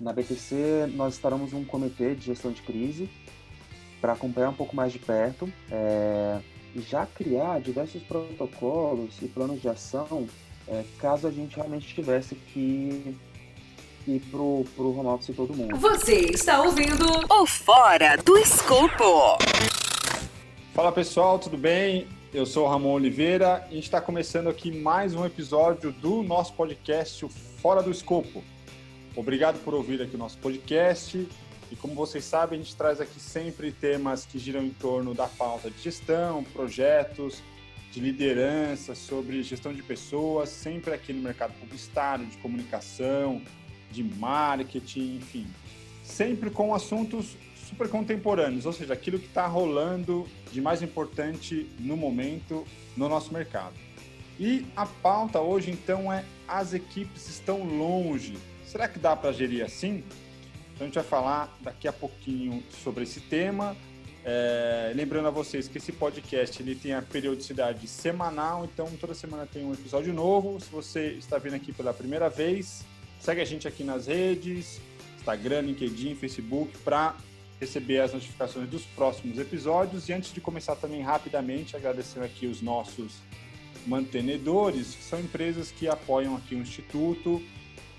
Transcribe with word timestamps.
na 0.00 0.10
BTC, 0.10 0.90
nós 0.94 1.16
estaremos 1.16 1.52
um 1.52 1.62
comitê 1.62 2.14
de 2.14 2.24
gestão 2.24 2.50
de 2.50 2.62
crise 2.62 3.10
para 4.00 4.14
acompanhar 4.14 4.48
um 4.48 4.54
pouco 4.54 4.74
mais 4.74 4.90
de 4.90 4.98
perto 4.98 5.52
é, 5.70 6.38
e 6.74 6.80
já 6.80 7.04
criar 7.04 7.60
diversos 7.60 8.02
protocolos 8.04 9.20
e 9.20 9.28
planos 9.28 9.60
de 9.60 9.68
ação 9.68 10.26
é, 10.66 10.82
caso 10.98 11.26
a 11.26 11.30
gente 11.30 11.56
realmente 11.56 11.94
tivesse 11.94 12.34
que 12.34 13.18
ir 14.08 14.20
pro, 14.30 14.64
pro 14.74 14.98
home 14.98 15.10
office 15.10 15.36
todo 15.36 15.54
mundo. 15.54 15.76
Você 15.76 16.20
está 16.30 16.62
ouvindo 16.62 17.04
o 17.30 17.44
Fora 17.44 18.16
do 18.16 18.38
Escopo. 18.38 19.36
Fala 20.72 20.90
pessoal, 20.90 21.38
tudo 21.38 21.58
bem? 21.58 22.08
Eu 22.32 22.46
sou 22.46 22.64
o 22.64 22.68
Ramon 22.70 22.92
Oliveira 22.92 23.66
e 23.68 23.72
a 23.72 23.74
gente 23.74 23.84
está 23.84 24.00
começando 24.00 24.48
aqui 24.48 24.72
mais 24.72 25.14
um 25.14 25.26
episódio 25.26 25.92
do 25.92 26.22
nosso 26.22 26.54
podcast 26.54 27.26
o 27.26 27.28
Fora 27.28 27.82
do 27.82 27.90
Escopo. 27.90 28.42
Obrigado 29.16 29.58
por 29.64 29.72
ouvir 29.72 30.02
aqui 30.02 30.14
o 30.14 30.18
nosso 30.18 30.36
podcast. 30.36 31.26
E 31.72 31.74
como 31.74 31.94
vocês 31.94 32.22
sabem, 32.22 32.60
a 32.60 32.62
gente 32.62 32.76
traz 32.76 33.00
aqui 33.00 33.18
sempre 33.18 33.72
temas 33.72 34.26
que 34.26 34.38
giram 34.38 34.62
em 34.62 34.70
torno 34.70 35.14
da 35.14 35.26
pauta 35.26 35.70
de 35.70 35.82
gestão, 35.82 36.44
projetos, 36.44 37.42
de 37.90 37.98
liderança, 37.98 38.94
sobre 38.94 39.42
gestão 39.42 39.72
de 39.72 39.82
pessoas, 39.82 40.50
sempre 40.50 40.92
aqui 40.92 41.14
no 41.14 41.22
mercado 41.22 41.54
publicitário, 41.58 42.26
de 42.26 42.36
comunicação, 42.36 43.40
de 43.90 44.04
marketing, 44.04 45.16
enfim. 45.16 45.46
Sempre 46.04 46.50
com 46.50 46.74
assuntos 46.74 47.38
super 47.56 47.88
contemporâneos, 47.88 48.66
ou 48.66 48.72
seja, 48.72 48.92
aquilo 48.92 49.18
que 49.18 49.26
está 49.26 49.46
rolando 49.46 50.28
de 50.52 50.60
mais 50.60 50.82
importante 50.82 51.66
no 51.80 51.96
momento 51.96 52.66
no 52.94 53.08
nosso 53.08 53.32
mercado. 53.32 53.74
E 54.38 54.66
a 54.76 54.84
pauta 54.84 55.40
hoje, 55.40 55.70
então, 55.70 56.12
é 56.12 56.22
as 56.46 56.74
equipes 56.74 57.30
estão 57.30 57.64
longe. 57.64 58.34
Será 58.66 58.88
que 58.88 58.98
dá 58.98 59.14
para 59.14 59.32
gerir 59.32 59.64
assim? 59.64 60.02
Então 60.74 60.84
a 60.84 60.84
gente 60.84 60.94
vai 60.96 61.04
falar 61.04 61.56
daqui 61.60 61.86
a 61.86 61.92
pouquinho 61.92 62.62
sobre 62.82 63.04
esse 63.04 63.20
tema. 63.20 63.76
É, 64.24 64.92
lembrando 64.94 65.28
a 65.28 65.30
vocês 65.30 65.68
que 65.68 65.78
esse 65.78 65.92
podcast 65.92 66.60
ele 66.60 66.74
tem 66.74 66.92
a 66.92 67.00
periodicidade 67.00 67.86
semanal, 67.86 68.64
então 68.64 68.88
toda 69.00 69.14
semana 69.14 69.46
tem 69.46 69.64
um 69.64 69.72
episódio 69.72 70.12
novo. 70.12 70.60
Se 70.60 70.68
você 70.68 71.12
está 71.12 71.38
vindo 71.38 71.54
aqui 71.54 71.72
pela 71.72 71.94
primeira 71.94 72.28
vez, 72.28 72.84
segue 73.20 73.40
a 73.40 73.44
gente 73.44 73.68
aqui 73.68 73.84
nas 73.84 74.08
redes, 74.08 74.80
Instagram, 75.16 75.60
LinkedIn, 75.60 76.16
Facebook, 76.16 76.76
para 76.78 77.14
receber 77.60 78.00
as 78.00 78.12
notificações 78.12 78.68
dos 78.68 78.82
próximos 78.84 79.38
episódios. 79.38 80.08
E 80.08 80.12
antes 80.12 80.34
de 80.34 80.40
começar 80.40 80.74
também 80.74 81.02
rapidamente, 81.02 81.76
agradecendo 81.76 82.26
aqui 82.26 82.48
os 82.48 82.60
nossos 82.60 83.14
mantenedores, 83.86 84.96
que 84.96 85.04
são 85.04 85.20
empresas 85.20 85.70
que 85.70 85.86
apoiam 85.88 86.34
aqui 86.34 86.56
o 86.56 86.58
Instituto 86.58 87.40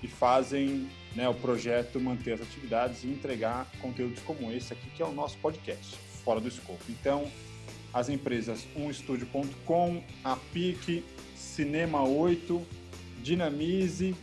e 0.02 0.08
fazem 0.08 0.88
né, 1.14 1.28
o 1.28 1.34
projeto 1.34 2.00
manter 2.00 2.34
as 2.34 2.40
atividades 2.40 3.04
e 3.04 3.08
entregar 3.08 3.66
conteúdos 3.80 4.20
como 4.22 4.52
esse 4.52 4.72
aqui, 4.72 4.88
que 4.90 5.02
é 5.02 5.06
o 5.06 5.12
nosso 5.12 5.36
podcast, 5.38 5.96
fora 6.24 6.40
do 6.40 6.48
escopo. 6.48 6.82
Então, 6.88 7.30
as 7.92 8.08
empresas 8.08 8.66
1studio.com, 8.76 10.02
a 10.22 10.36
PIC, 10.52 11.04
Cinema 11.34 12.04
8, 12.04 12.64
Dinamize, 13.22 14.14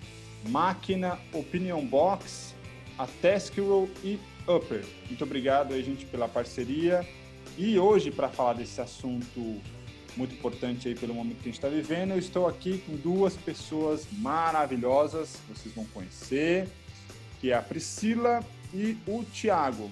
Máquina, 0.48 1.20
Opinion 1.34 1.86
Box, 1.86 2.56
a 2.98 3.08
Taskroll 3.08 3.90
e 4.04 4.20
Upper. 4.48 4.86
Muito 5.08 5.24
obrigado 5.24 5.74
aí, 5.74 5.84
gente, 5.84 6.06
pela 6.06 6.28
parceria. 6.28 7.06
E 7.58 7.78
hoje, 7.80 8.12
para 8.12 8.30
falar 8.30 8.54
desse 8.54 8.80
assunto 8.80 9.60
muito 10.18 10.34
importante 10.34 10.88
aí 10.88 10.96
pelo 10.96 11.14
momento 11.14 11.38
que 11.38 11.50
a 11.50 11.52
gente 11.52 11.56
está 11.56 11.68
vivendo, 11.68 12.12
eu 12.12 12.20
estou 12.20 12.48
aqui 12.48 12.80
com 12.80 12.96
duas 12.96 13.36
pessoas 13.36 14.08
maravilhosas, 14.12 15.38
vocês 15.48 15.74
vão 15.74 15.86
conhecer 15.86 16.70
que 17.40 17.52
é 17.52 17.56
a 17.56 17.62
Priscila 17.62 18.40
e 18.74 18.98
o 19.08 19.24
Tiago. 19.24 19.92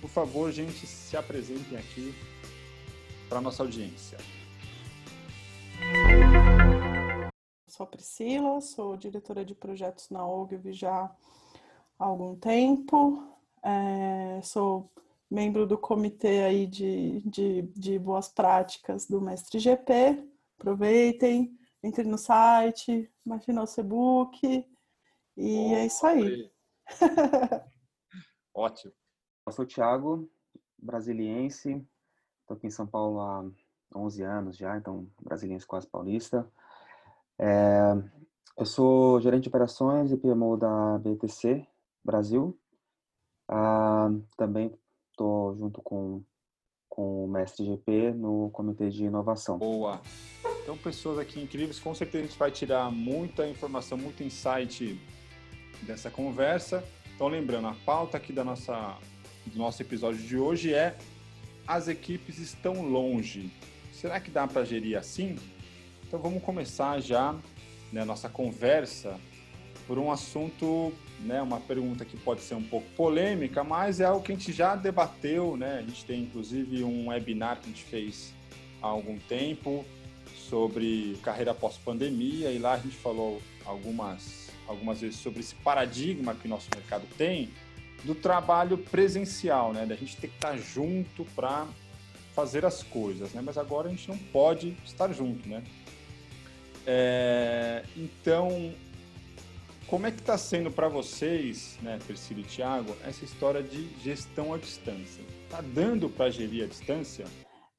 Por 0.00 0.10
favor, 0.10 0.50
gente, 0.50 0.86
se 0.86 1.16
apresentem 1.16 1.78
aqui 1.78 2.14
para 3.28 3.40
nossa 3.40 3.62
audiência. 3.62 4.18
Sou 7.68 7.84
a 7.84 7.86
Priscila, 7.86 8.60
sou 8.60 8.96
diretora 8.96 9.44
de 9.44 9.54
projetos 9.54 10.10
na 10.10 10.26
OGV 10.26 10.72
já 10.72 11.10
há 11.98 12.04
algum 12.04 12.34
tempo. 12.36 13.22
É, 13.62 14.40
sou 14.42 14.90
membro 15.30 15.66
do 15.66 15.76
comitê 15.76 16.44
aí 16.44 16.66
de, 16.66 17.20
de, 17.22 17.62
de 17.62 17.98
boas 17.98 18.28
práticas 18.28 19.06
do 19.06 19.20
Mestre 19.20 19.58
GP. 19.58 20.26
Aproveitem, 20.58 21.56
entrem 21.82 22.06
no 22.06 22.18
site, 22.18 23.10
baixem 23.24 23.54
nosso 23.54 23.80
e-book. 23.80 24.66
E 25.36 25.70
oh, 25.70 25.74
é 25.74 25.86
isso 25.86 26.06
aí. 26.06 26.50
Ótimo. 28.54 28.92
Eu 29.46 29.52
sou 29.52 29.64
o 29.64 29.68
Thiago, 29.68 30.30
brasiliense. 30.78 31.86
Estou 32.40 32.56
aqui 32.56 32.66
em 32.66 32.70
São 32.70 32.86
Paulo 32.86 33.20
há 33.20 33.44
11 33.94 34.22
anos 34.22 34.56
já, 34.56 34.76
então 34.76 35.08
brasiliense 35.20 35.66
quase 35.66 35.86
paulista. 35.86 36.50
É, 37.38 37.92
eu 38.56 38.64
sou 38.64 39.20
gerente 39.20 39.42
de 39.42 39.48
operações 39.48 40.10
e 40.10 40.16
PMO 40.16 40.56
da 40.56 40.98
BTC 40.98 41.66
Brasil. 42.02 42.58
Ah, 43.48 44.08
também 44.36 44.76
estou 45.16 45.56
junto 45.56 45.80
com, 45.80 46.22
com 46.88 47.24
o 47.24 47.28
mestre 47.28 47.64
GP 47.64 48.12
no 48.12 48.50
comitê 48.50 48.90
de 48.90 49.04
inovação. 49.04 49.56
Boa! 49.56 50.02
Então, 50.62 50.76
pessoas 50.76 51.18
aqui 51.18 51.40
incríveis, 51.40 51.78
com 51.78 51.94
certeza 51.94 52.24
a 52.24 52.26
gente 52.26 52.38
vai 52.38 52.50
tirar 52.50 52.90
muita 52.90 53.46
informação, 53.48 53.96
muito 53.96 54.22
insight 54.22 55.00
dessa 55.82 56.10
conversa. 56.10 56.84
Então, 57.14 57.28
lembrando, 57.28 57.68
a 57.68 57.74
pauta 57.86 58.18
aqui 58.18 58.32
da 58.32 58.44
nossa, 58.44 58.98
do 59.46 59.56
nosso 59.56 59.80
episódio 59.80 60.20
de 60.22 60.36
hoje 60.36 60.74
é 60.74 60.96
as 61.66 61.88
equipes 61.88 62.38
estão 62.38 62.82
longe. 62.82 63.50
Será 63.92 64.20
que 64.20 64.30
dá 64.30 64.46
para 64.46 64.64
gerir 64.64 64.98
assim? 64.98 65.36
Então, 66.06 66.20
vamos 66.20 66.42
começar 66.42 67.00
já 67.00 67.34
né, 67.90 68.04
nossa 68.04 68.28
conversa 68.28 69.18
por 69.86 69.98
um 69.98 70.10
assunto, 70.10 70.92
né, 71.20 71.40
uma 71.40 71.60
pergunta 71.60 72.04
que 72.04 72.16
pode 72.16 72.40
ser 72.40 72.54
um 72.54 72.62
pouco 72.62 72.86
polêmica, 72.96 73.62
mas 73.62 74.00
é 74.00 74.04
algo 74.04 74.22
que 74.22 74.32
a 74.32 74.34
gente 74.34 74.52
já 74.52 74.74
debateu, 74.74 75.56
né? 75.56 75.78
A 75.78 75.82
gente 75.82 76.04
tem 76.04 76.22
inclusive 76.22 76.82
um 76.82 77.08
webinar 77.08 77.60
que 77.60 77.66
a 77.66 77.68
gente 77.68 77.84
fez 77.84 78.34
há 78.82 78.86
algum 78.86 79.18
tempo 79.18 79.84
sobre 80.34 81.16
carreira 81.22 81.54
pós-pandemia 81.54 82.50
e 82.50 82.58
lá 82.58 82.74
a 82.74 82.78
gente 82.78 82.96
falou 82.96 83.40
algumas 83.64 84.46
algumas 84.68 85.00
vezes 85.00 85.20
sobre 85.20 85.40
esse 85.40 85.54
paradigma 85.54 86.34
que 86.34 86.46
o 86.46 86.50
nosso 86.50 86.68
mercado 86.74 87.06
tem 87.16 87.50
do 88.04 88.14
trabalho 88.14 88.78
presencial, 88.78 89.72
né? 89.72 89.86
Da 89.86 89.94
gente 89.94 90.16
ter 90.16 90.28
que 90.28 90.34
estar 90.34 90.56
junto 90.56 91.24
para 91.36 91.66
fazer 92.34 92.64
as 92.64 92.82
coisas, 92.82 93.32
né? 93.32 93.40
Mas 93.44 93.56
agora 93.56 93.88
a 93.88 93.90
gente 93.90 94.08
não 94.08 94.18
pode 94.18 94.76
estar 94.84 95.12
junto, 95.12 95.48
né? 95.48 95.62
É, 96.86 97.82
então, 97.96 98.72
como 99.88 100.06
é 100.06 100.10
que 100.10 100.20
está 100.20 100.36
sendo 100.36 100.70
para 100.70 100.88
vocês, 100.88 101.78
né, 101.80 101.98
Priscila 102.06 102.40
e 102.40 102.44
Thiago, 102.44 102.96
essa 103.04 103.24
história 103.24 103.62
de 103.62 103.88
gestão 104.00 104.52
à 104.52 104.58
distância? 104.58 105.22
Está 105.44 105.60
dando 105.60 106.08
para 106.08 106.30
gerir 106.30 106.64
à 106.64 106.66
distância? 106.66 107.24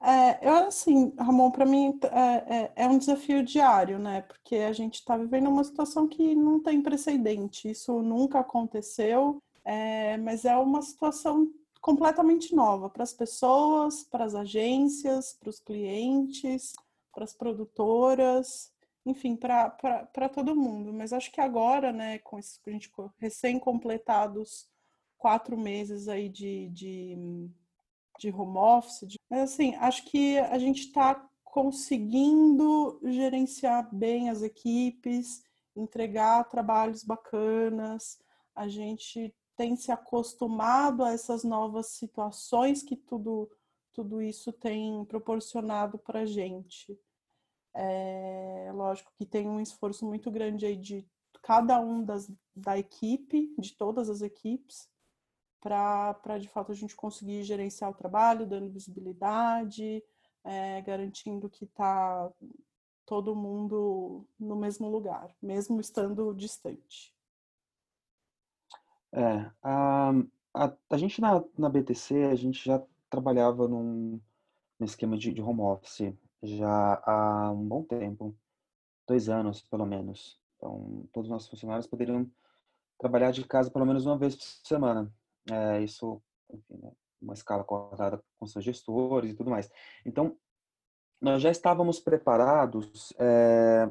É, 0.01 0.47
eu, 0.47 0.67
assim, 0.67 1.12
Ramon, 1.17 1.51
para 1.51 1.66
mim 1.66 2.00
é, 2.03 2.56
é, 2.56 2.72
é, 2.75 2.88
um 2.88 2.97
desafio 2.97 3.44
diário, 3.44 4.00
né? 4.00 4.22
Porque 4.22 4.56
a 4.57 4.72
gente 4.72 4.96
está 4.96 5.17
vivendo 5.17 5.50
uma 5.50 5.63
situação 5.63 6.07
que 6.07 6.35
não 6.35 6.62
tem 6.62 6.81
precedente, 6.81 7.69
isso 7.69 8.01
nunca 8.01 8.40
aconteceu, 8.40 9.41
é, 9.66 10.16
mas 10.17 10.46
é 10.46 10.56
uma 10.56 10.81
situação 10.81 11.51
completamente 11.81 12.56
nova 12.56 12.90
para 12.90 13.03
as 13.03 13.13
pessoas, 13.13 14.03
para 14.03 14.23
as 14.23 14.35
agências, 14.35 15.35
para 15.40 15.50
os 15.50 15.59
clientes, 15.59 16.73
para 17.13 17.23
as 17.23 17.34
produtoras, 17.34 18.72
enfim, 19.09 19.35
para 19.35 20.29
todo 20.34 20.56
mundo. 20.56 20.94
Mas 20.94 21.13
acho 21.13 21.31
que 21.31 21.41
agora, 21.41 21.91
né, 21.91 22.19
com 22.19 22.38
isso, 22.38 22.59
a 22.66 22.69
gente 22.69 22.91
recém-completados 23.18 24.68
quatro 25.17 25.58
meses 25.58 26.08
aí 26.08 26.29
de, 26.29 26.70
de 26.70 27.49
de 28.17 28.32
home 28.32 28.58
office. 28.58 29.08
De... 29.08 29.20
Mas 29.29 29.53
assim, 29.53 29.76
acho 29.76 30.03
que 30.05 30.37
a 30.40 30.58
gente 30.58 30.82
está 30.82 31.28
conseguindo 31.43 32.99
gerenciar 33.03 33.93
bem 33.93 34.29
as 34.29 34.41
equipes, 34.41 35.41
entregar 35.76 36.43
trabalhos 36.49 37.03
bacanas, 37.03 38.17
a 38.55 38.67
gente 38.67 39.34
tem 39.55 39.76
se 39.76 39.91
acostumado 39.91 41.03
a 41.03 41.11
essas 41.11 41.43
novas 41.43 41.87
situações 41.87 42.84
que 42.84 42.96
tudo, 42.96 43.49
tudo 43.93 44.22
isso 44.22 44.52
tem 44.52 45.03
proporcionado 45.05 45.97
para 45.97 46.22
a 46.22 46.26
gente. 46.26 46.99
É, 47.79 48.72
lógico 48.74 49.14
que 49.16 49.24
tem 49.24 49.47
um 49.47 49.62
esforço 49.62 50.03
muito 50.03 50.32
grande 50.32 50.66
aí 50.66 50.76
de 50.76 51.08
cada 51.44 51.79
um 51.79 52.03
das, 52.03 52.28
da 52.56 52.76
equipe, 52.76 53.53
de 53.56 53.76
todas 53.76 54.09
as 54.09 54.24
equipes, 54.24 54.90
para 55.62 56.40
de 56.40 56.50
fato 56.50 56.72
a 56.72 56.76
gente 56.76 56.96
conseguir 56.96 57.44
gerenciar 57.44 57.91
o 57.91 57.94
trabalho, 57.94 58.47
dando 58.47 58.72
visibilidade, 58.72 60.03
é, 60.44 60.82
garantindo 60.82 61.47
que 61.47 61.66
está 61.66 62.32
todo 63.06 63.35
mundo 63.35 64.26
no 64.40 64.56
mesmo 64.56 64.90
lugar, 64.90 65.30
mesmo 65.40 65.80
estando 65.80 66.34
distante. 66.34 67.16
É, 69.12 69.52
a, 69.62 70.12
a, 70.52 70.73
a 70.90 70.97
gente 70.97 71.22
na, 71.22 71.44
na 71.56 71.70
BTC, 71.70 72.23
a 72.23 72.35
gente 72.35 72.66
já 72.66 72.84
trabalhava 73.08 73.68
num, 73.68 74.20
num 74.80 74.85
esquema 74.85 75.16
de, 75.16 75.32
de 75.32 75.41
home 75.44 75.62
office 75.62 76.12
já 76.43 77.01
há 77.05 77.51
um 77.51 77.67
bom 77.67 77.84
tempo, 77.84 78.35
dois 79.07 79.29
anos 79.29 79.61
pelo 79.61 79.85
menos. 79.85 80.39
Então, 80.55 81.07
todos 81.13 81.28
os 81.28 81.31
nossos 81.31 81.49
funcionários 81.49 81.87
poderiam 81.87 82.29
trabalhar 82.97 83.31
de 83.31 83.45
casa 83.45 83.72
pelo 83.72 83.85
menos 83.85 84.05
uma 84.05 84.17
vez 84.17 84.35
por 84.35 84.67
semana. 84.67 85.11
É, 85.49 85.81
isso, 85.81 86.22
enfim, 86.51 86.78
né, 86.81 86.91
uma 87.22 87.34
escala 87.34 87.61
acordada 87.61 88.22
com 88.39 88.47
seus 88.47 88.63
gestores 88.63 89.31
e 89.31 89.35
tudo 89.35 89.49
mais. 89.49 89.69
Então, 90.05 90.35
nós 91.22 91.41
já 91.41 91.49
estávamos 91.49 91.99
preparados 91.99 93.13
é, 93.17 93.87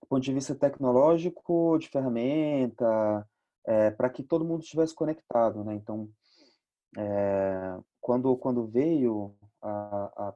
do 0.00 0.06
ponto 0.08 0.22
de 0.22 0.32
vista 0.32 0.54
tecnológico, 0.54 1.78
de 1.78 1.88
ferramenta, 1.88 3.28
é, 3.64 3.90
para 3.90 4.10
que 4.10 4.22
todo 4.22 4.44
mundo 4.44 4.62
estivesse 4.62 4.94
conectado, 4.94 5.64
né? 5.64 5.74
Então, 5.74 6.08
é, 6.96 7.78
quando 8.00 8.36
quando 8.36 8.66
veio 8.66 9.34
a, 9.60 10.28
a, 10.28 10.34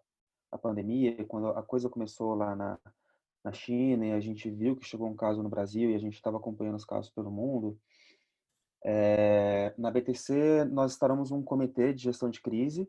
a, 0.57 0.59
pandemia, 0.59 1.25
quando 1.27 1.49
a 1.49 1.63
coisa 1.63 1.89
começou 1.89 2.35
lá 2.35 2.57
na, 2.57 2.79
na 3.45 3.53
China 3.53 4.07
e 4.07 4.13
a 4.13 4.21
gente 4.21 4.51
viu 4.51 4.77
que 4.77 4.87
chegou 4.87 5.09
um 5.09 5.17
caso 5.17 5.43
no 5.43 5.49
Brasil 5.49 5.91
e 5.91 5.95
a 5.95 5.99
gente 5.99 6.15
estava 6.15 6.37
acompanhando 6.37 6.77
os 6.77 6.85
casos 6.85 7.11
pelo 7.11 7.31
mundo, 7.31 7.79
é, 8.85 9.75
na 9.79 9.91
BTC 9.91 10.65
nós 10.67 10.93
instalamos 10.93 11.31
um 11.31 11.43
comitê 11.43 11.93
de 11.93 12.05
gestão 12.05 12.29
de 12.29 12.41
crise 12.41 12.89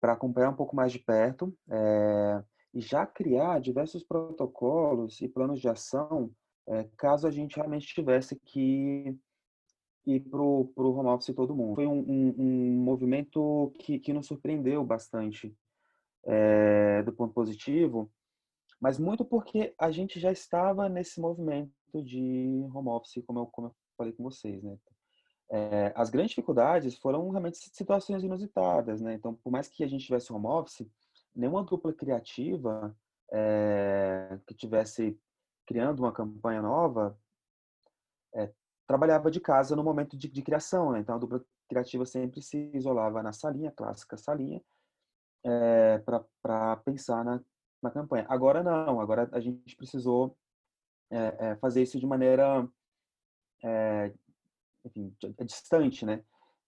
para 0.00 0.12
acompanhar 0.12 0.50
um 0.50 0.56
pouco 0.56 0.76
mais 0.76 0.92
de 0.92 0.98
perto 0.98 1.56
é, 1.70 2.44
e 2.74 2.80
já 2.80 3.06
criar 3.06 3.60
diversos 3.60 4.04
protocolos 4.04 5.20
e 5.20 5.28
planos 5.28 5.60
de 5.60 5.68
ação 5.68 6.30
é, 6.66 6.84
caso 6.96 7.26
a 7.26 7.30
gente 7.30 7.56
realmente 7.56 7.86
tivesse 7.86 8.36
que 8.36 9.16
ir 10.06 10.20
para 10.20 10.40
o 10.40 10.72
home 10.76 11.08
office 11.08 11.34
todo 11.34 11.54
mundo. 11.54 11.74
Foi 11.74 11.86
um, 11.86 12.00
um, 12.00 12.34
um 12.38 12.82
movimento 12.82 13.72
que, 13.78 13.98
que 13.98 14.12
nos 14.12 14.26
surpreendeu 14.26 14.84
bastante 14.84 15.54
é, 16.28 17.02
do 17.02 17.12
ponto 17.12 17.32
positivo, 17.32 18.12
mas 18.80 18.98
muito 18.98 19.24
porque 19.24 19.74
a 19.78 19.90
gente 19.90 20.20
já 20.20 20.30
estava 20.30 20.88
nesse 20.88 21.20
movimento 21.20 21.72
de 22.04 22.68
home 22.72 22.90
office, 22.90 23.24
como 23.26 23.40
eu, 23.40 23.46
como 23.46 23.68
eu 23.68 23.74
falei 23.96 24.12
com 24.12 24.22
vocês, 24.22 24.62
né? 24.62 24.76
É, 25.50 25.92
as 25.96 26.10
grandes 26.10 26.30
dificuldades 26.30 26.98
foram 26.98 27.30
realmente 27.30 27.56
situações 27.56 28.22
inusitadas, 28.22 29.00
né? 29.00 29.14
Então, 29.14 29.34
por 29.34 29.50
mais 29.50 29.66
que 29.66 29.82
a 29.82 29.88
gente 29.88 30.04
tivesse 30.04 30.30
home 30.30 30.46
office, 30.46 30.86
nenhuma 31.34 31.64
dupla 31.64 31.92
criativa 31.92 32.94
é, 33.32 34.38
que 34.46 34.54
tivesse 34.54 35.18
criando 35.66 36.00
uma 36.00 36.12
campanha 36.12 36.60
nova 36.60 37.18
é, 38.34 38.52
trabalhava 38.86 39.30
de 39.30 39.40
casa 39.40 39.74
no 39.74 39.82
momento 39.82 40.16
de, 40.16 40.28
de 40.28 40.42
criação, 40.42 40.92
né? 40.92 41.00
Então, 41.00 41.14
a 41.14 41.18
dupla 41.18 41.42
criativa 41.68 42.04
sempre 42.04 42.42
se 42.42 42.70
isolava 42.74 43.22
na 43.22 43.32
salinha, 43.32 43.72
clássica 43.72 44.16
salinha, 44.16 44.62
é, 45.44 45.98
para 46.42 46.76
pensar 46.84 47.24
na, 47.24 47.40
na 47.82 47.90
campanha. 47.90 48.26
Agora 48.28 48.62
não, 48.62 49.00
agora 49.00 49.28
a 49.32 49.40
gente 49.40 49.76
precisou 49.76 50.36
é, 51.10 51.50
é, 51.50 51.56
fazer 51.56 51.82
isso 51.82 51.98
de 51.98 52.06
maneira 52.06 52.68
é, 53.62 54.12
enfim, 54.84 55.14
distante, 55.44 56.04
né? 56.04 56.22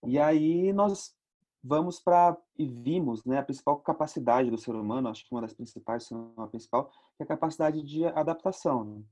E 0.05 0.19
aí 0.19 0.73
nós 0.73 1.15
vamos 1.63 1.99
para 1.99 2.35
e 2.57 2.67
vimos, 2.67 3.23
né, 3.23 3.37
a 3.37 3.43
principal 3.43 3.79
capacidade 3.79 4.49
do 4.49 4.57
ser 4.57 4.73
humano, 4.73 5.09
acho 5.09 5.23
que 5.23 5.31
uma 5.31 5.41
das 5.41 5.53
principais, 5.53 6.05
se 6.05 6.13
não 6.13 6.33
a 6.37 6.47
principal, 6.47 6.89
que 7.15 7.21
é 7.21 7.23
a 7.23 7.27
capacidade 7.27 7.83
de 7.83 8.05
adaptação. 8.05 8.83
Né? 8.83 9.03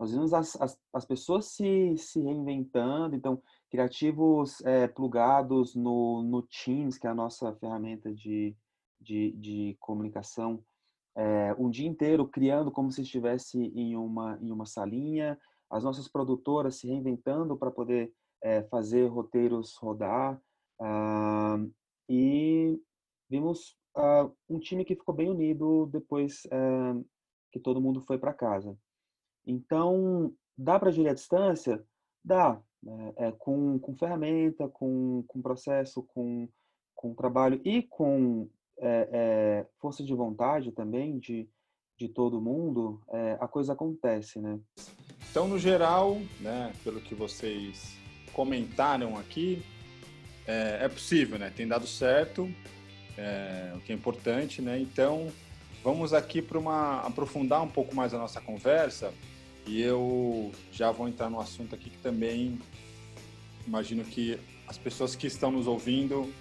Nós 0.00 0.12
vimos 0.12 0.32
as, 0.32 0.58
as, 0.58 0.80
as, 0.94 1.04
pessoas 1.04 1.52
se, 1.52 1.94
se 1.98 2.22
reinventando, 2.22 3.14
então, 3.14 3.42
criativos 3.68 4.58
é, 4.62 4.88
plugados 4.88 5.74
no, 5.74 6.22
no 6.22 6.40
Teams, 6.40 6.96
que 6.96 7.06
é 7.06 7.10
a 7.10 7.14
nossa 7.14 7.54
ferramenta 7.56 8.10
de, 8.10 8.56
de, 8.98 9.32
de 9.32 9.76
comunicação, 9.78 10.64
é, 11.14 11.54
um 11.58 11.68
dia 11.68 11.86
inteiro 11.86 12.26
criando 12.26 12.70
como 12.70 12.90
se 12.90 13.02
estivesse 13.02 13.58
em 13.58 13.94
uma, 13.94 14.38
em 14.40 14.50
uma 14.50 14.64
salinha, 14.64 15.38
as 15.68 15.84
nossas 15.84 16.08
produtoras 16.08 16.76
se 16.76 16.86
reinventando 16.86 17.54
para 17.54 17.70
poder 17.70 18.10
é, 18.42 18.62
fazer 18.64 19.06
roteiros 19.06 19.76
rodar. 19.76 20.40
Uh, 20.80 21.70
e 22.08 22.80
vimos 23.28 23.76
uh, 23.94 24.34
um 24.48 24.58
time 24.58 24.82
que 24.82 24.96
ficou 24.96 25.14
bem 25.14 25.28
unido 25.28 25.84
depois 25.92 26.40
que 27.52 27.60
todo 27.60 27.82
mundo 27.82 28.00
foi 28.00 28.16
para 28.16 28.32
casa. 28.32 28.74
Então, 29.50 30.32
dá 30.56 30.78
para 30.78 30.90
gerir 30.90 31.10
à 31.10 31.14
distância? 31.14 31.82
Dá. 32.24 32.60
Né? 32.82 33.12
É, 33.16 33.32
com, 33.32 33.78
com 33.78 33.96
ferramenta, 33.96 34.68
com, 34.68 35.24
com 35.26 35.42
processo, 35.42 36.02
com, 36.02 36.48
com 36.94 37.14
trabalho 37.14 37.60
e 37.64 37.82
com 37.82 38.48
é, 38.78 39.08
é, 39.12 39.66
força 39.78 40.02
de 40.02 40.14
vontade 40.14 40.72
também 40.72 41.18
de, 41.18 41.48
de 41.98 42.08
todo 42.08 42.40
mundo, 42.40 43.02
a 43.38 43.46
coisa 43.46 43.74
acontece, 43.74 44.40
né? 44.40 44.58
Então, 45.30 45.46
no 45.46 45.58
geral, 45.58 46.16
né, 46.40 46.72
pelo 46.82 47.00
que 47.00 47.14
vocês 47.14 47.94
comentaram 48.32 49.18
aqui, 49.18 49.62
é, 50.46 50.84
é 50.84 50.88
possível, 50.88 51.38
né? 51.38 51.52
Tem 51.54 51.68
dado 51.68 51.86
certo, 51.86 52.50
é, 53.18 53.72
o 53.76 53.80
que 53.80 53.92
é 53.92 53.94
importante, 53.94 54.62
né? 54.62 54.80
Então, 54.80 55.28
vamos 55.84 56.14
aqui 56.14 56.40
para 56.40 56.58
uma 56.58 57.02
aprofundar 57.02 57.62
um 57.62 57.68
pouco 57.68 57.94
mais 57.94 58.14
a 58.14 58.18
nossa 58.18 58.40
conversa 58.40 59.12
e 59.66 59.80
eu 59.80 60.52
já 60.72 60.90
vou 60.90 61.08
entrar 61.08 61.30
no 61.30 61.40
assunto 61.40 61.74
aqui 61.74 61.90
que 61.90 61.98
também 61.98 62.58
imagino 63.66 64.04
que 64.04 64.38
as 64.66 64.78
pessoas 64.78 65.14
que 65.14 65.26
estão 65.26 65.50
nos 65.50 65.66
ouvindo 65.66 66.32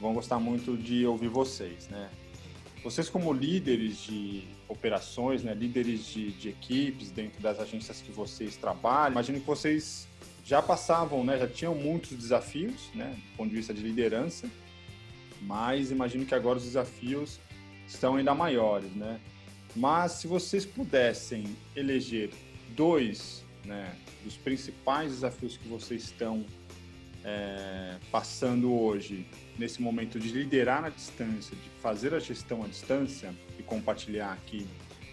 vão 0.00 0.14
gostar 0.14 0.38
muito 0.38 0.76
de 0.76 1.06
ouvir 1.06 1.28
vocês, 1.28 1.88
né? 1.88 2.10
Vocês 2.82 3.08
como 3.08 3.32
líderes 3.32 3.98
de 4.04 4.44
operações, 4.68 5.42
né, 5.42 5.54
líderes 5.54 6.06
de, 6.06 6.32
de, 6.32 6.48
equipes 6.50 7.10
dentro 7.10 7.40
das 7.40 7.58
agências 7.58 8.02
que 8.02 8.12
vocês 8.12 8.56
trabalham. 8.56 9.12
Imagino 9.12 9.40
que 9.40 9.46
vocês 9.46 10.06
já 10.44 10.60
passavam, 10.60 11.24
né, 11.24 11.38
já 11.38 11.48
tinham 11.48 11.74
muitos 11.74 12.10
desafios, 12.10 12.90
né, 12.94 13.16
do 13.30 13.36
ponto 13.36 13.48
de 13.48 13.56
vista 13.56 13.72
de 13.72 13.80
liderança, 13.80 14.50
mas 15.40 15.90
imagino 15.90 16.26
que 16.26 16.34
agora 16.34 16.58
os 16.58 16.64
desafios 16.64 17.40
estão 17.86 18.16
ainda 18.16 18.34
maiores, 18.34 18.90
né? 18.94 19.20
Mas 19.76 20.12
se 20.12 20.26
vocês 20.26 20.64
pudessem 20.64 21.44
eleger 21.74 22.30
dois, 22.70 23.44
né, 23.64 23.94
dos 24.22 24.36
principais 24.36 25.10
desafios 25.10 25.56
que 25.56 25.68
vocês 25.68 26.04
estão 26.04 26.44
é, 27.24 27.96
passando 28.10 28.72
hoje, 28.72 29.26
nesse 29.58 29.80
momento 29.80 30.20
de 30.20 30.28
liderar 30.28 30.82
na 30.82 30.90
distância, 30.90 31.56
de 31.56 31.68
fazer 31.80 32.14
a 32.14 32.18
gestão 32.18 32.62
à 32.62 32.66
distância 32.66 33.34
e 33.58 33.62
compartilhar 33.62 34.32
aqui 34.32 34.66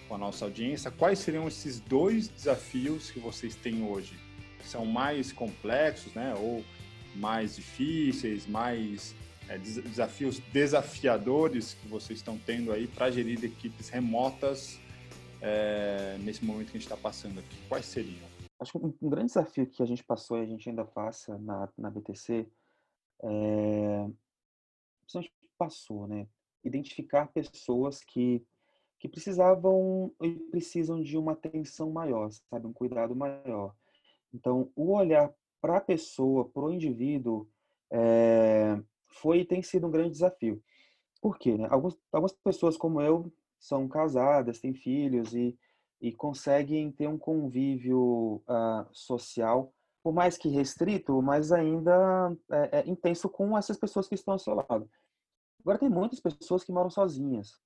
com 0.07 0.15
a 0.15 0.17
nossa 0.17 0.43
audiência, 0.43 0.91
quais 0.91 1.19
seriam 1.19 1.47
esses 1.47 1.79
dois 1.79 2.27
desafios 2.27 3.09
que 3.09 3.19
vocês 3.19 3.55
têm 3.55 3.81
hoje? 3.81 4.13
São 4.65 4.85
mais 4.85 5.31
complexos, 5.31 6.13
né? 6.13 6.35
Ou 6.37 6.63
mais 7.15 7.55
difíceis, 7.55 8.45
mais 8.45 9.15
é, 9.47 9.57
desafios 9.57 10.39
desafiadores 10.51 11.77
que 11.81 11.87
vocês 11.87 12.19
estão 12.19 12.37
tendo 12.37 12.73
aí 12.73 12.87
para 12.87 13.09
gerir 13.09 13.41
equipes 13.43 13.87
remotas 13.87 14.80
é, 15.41 16.17
nesse 16.19 16.45
momento 16.45 16.71
que 16.71 16.77
a 16.77 16.79
gente 16.79 16.91
está 16.91 16.97
passando 16.97 17.39
aqui? 17.39 17.57
Quais 17.67 17.85
seriam? 17.85 18.29
Acho 18.59 18.73
que 18.73 18.77
um, 18.77 19.09
grande 19.09 19.27
desafio 19.27 19.65
que 19.65 19.81
a 19.81 19.85
gente 19.85 20.03
passou 20.03 20.37
e 20.37 20.41
a 20.41 20.45
gente 20.45 20.69
ainda 20.69 20.85
passa 20.85 21.37
na, 21.39 21.67
na 21.77 21.89
BTC 21.89 22.47
é, 23.23 24.07
principalmente 25.01 25.33
passou, 25.57 26.07
né? 26.07 26.27
Identificar 26.63 27.27
pessoas 27.27 28.03
que, 28.03 28.43
que 28.99 29.07
precisavam 29.07 30.11
e 30.21 30.31
precisam 30.51 31.01
de 31.01 31.17
uma 31.17 31.33
atenção 31.33 31.91
maior, 31.91 32.31
sabe? 32.31 32.67
Um 32.67 32.73
cuidado 32.73 33.15
maior. 33.15 33.75
Então, 34.33 34.71
o 34.75 34.93
olhar 34.93 35.31
para 35.59 35.77
a 35.77 35.81
pessoa, 35.81 36.47
para 36.49 36.63
o 36.63 36.73
indivíduo, 36.73 37.47
é, 37.91 38.81
foi 39.07 39.41
e 39.41 39.45
tem 39.45 39.61
sido 39.61 39.87
um 39.87 39.91
grande 39.91 40.11
desafio. 40.11 40.63
Por 41.21 41.37
quê? 41.37 41.57
Né? 41.57 41.67
Alguns, 41.69 41.97
algumas 42.11 42.33
pessoas 42.33 42.77
como 42.77 43.01
eu 43.01 43.31
são 43.61 43.87
casadas, 43.87 44.59
têm 44.59 44.73
filhos 44.73 45.33
e, 45.33 45.57
e 46.01 46.11
conseguem 46.11 46.91
ter 46.91 47.07
um 47.07 47.17
convívio 47.17 48.41
uh, 48.47 48.85
social 48.91 49.71
por 50.03 50.11
mais 50.11 50.35
que 50.35 50.49
restrito, 50.49 51.21
mas 51.21 51.51
ainda 51.51 52.35
é, 52.51 52.79
é, 52.79 52.89
intenso 52.89 53.29
com 53.29 53.55
essas 53.55 53.77
pessoas 53.77 54.07
que 54.07 54.15
estão 54.15 54.33
ao 54.33 54.39
seu 54.39 54.55
lado. 54.55 54.89
Agora, 55.59 55.77
tem 55.77 55.89
muitas 55.89 56.19
pessoas 56.19 56.63
que 56.63 56.71
moram 56.71 56.89
sozinhas 56.89 57.59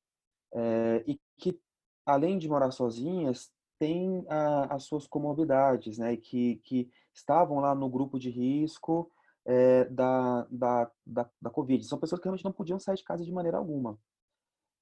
é, 0.53 1.03
e 1.07 1.19
que, 1.37 1.57
além 2.05 2.37
de 2.37 2.49
morar 2.49 2.71
sozinhas, 2.71 3.49
têm 3.79 4.25
a, 4.29 4.75
as 4.75 4.83
suas 4.83 5.07
comorbidades, 5.07 5.97
né? 5.97 6.13
E 6.13 6.17
que, 6.17 6.57
que 6.57 6.91
estavam 7.13 7.59
lá 7.59 7.73
no 7.73 7.89
grupo 7.89 8.19
de 8.19 8.29
risco 8.29 9.09
é, 9.45 9.85
da, 9.85 10.45
da, 10.51 10.91
da, 11.05 11.29
da 11.41 11.49
Covid. 11.49 11.85
São 11.85 11.99
pessoas 11.99 12.19
que 12.19 12.25
realmente 12.25 12.43
não 12.43 12.51
podiam 12.51 12.79
sair 12.79 12.97
de 12.97 13.03
casa 13.03 13.23
de 13.23 13.31
maneira 13.31 13.57
alguma. 13.57 13.97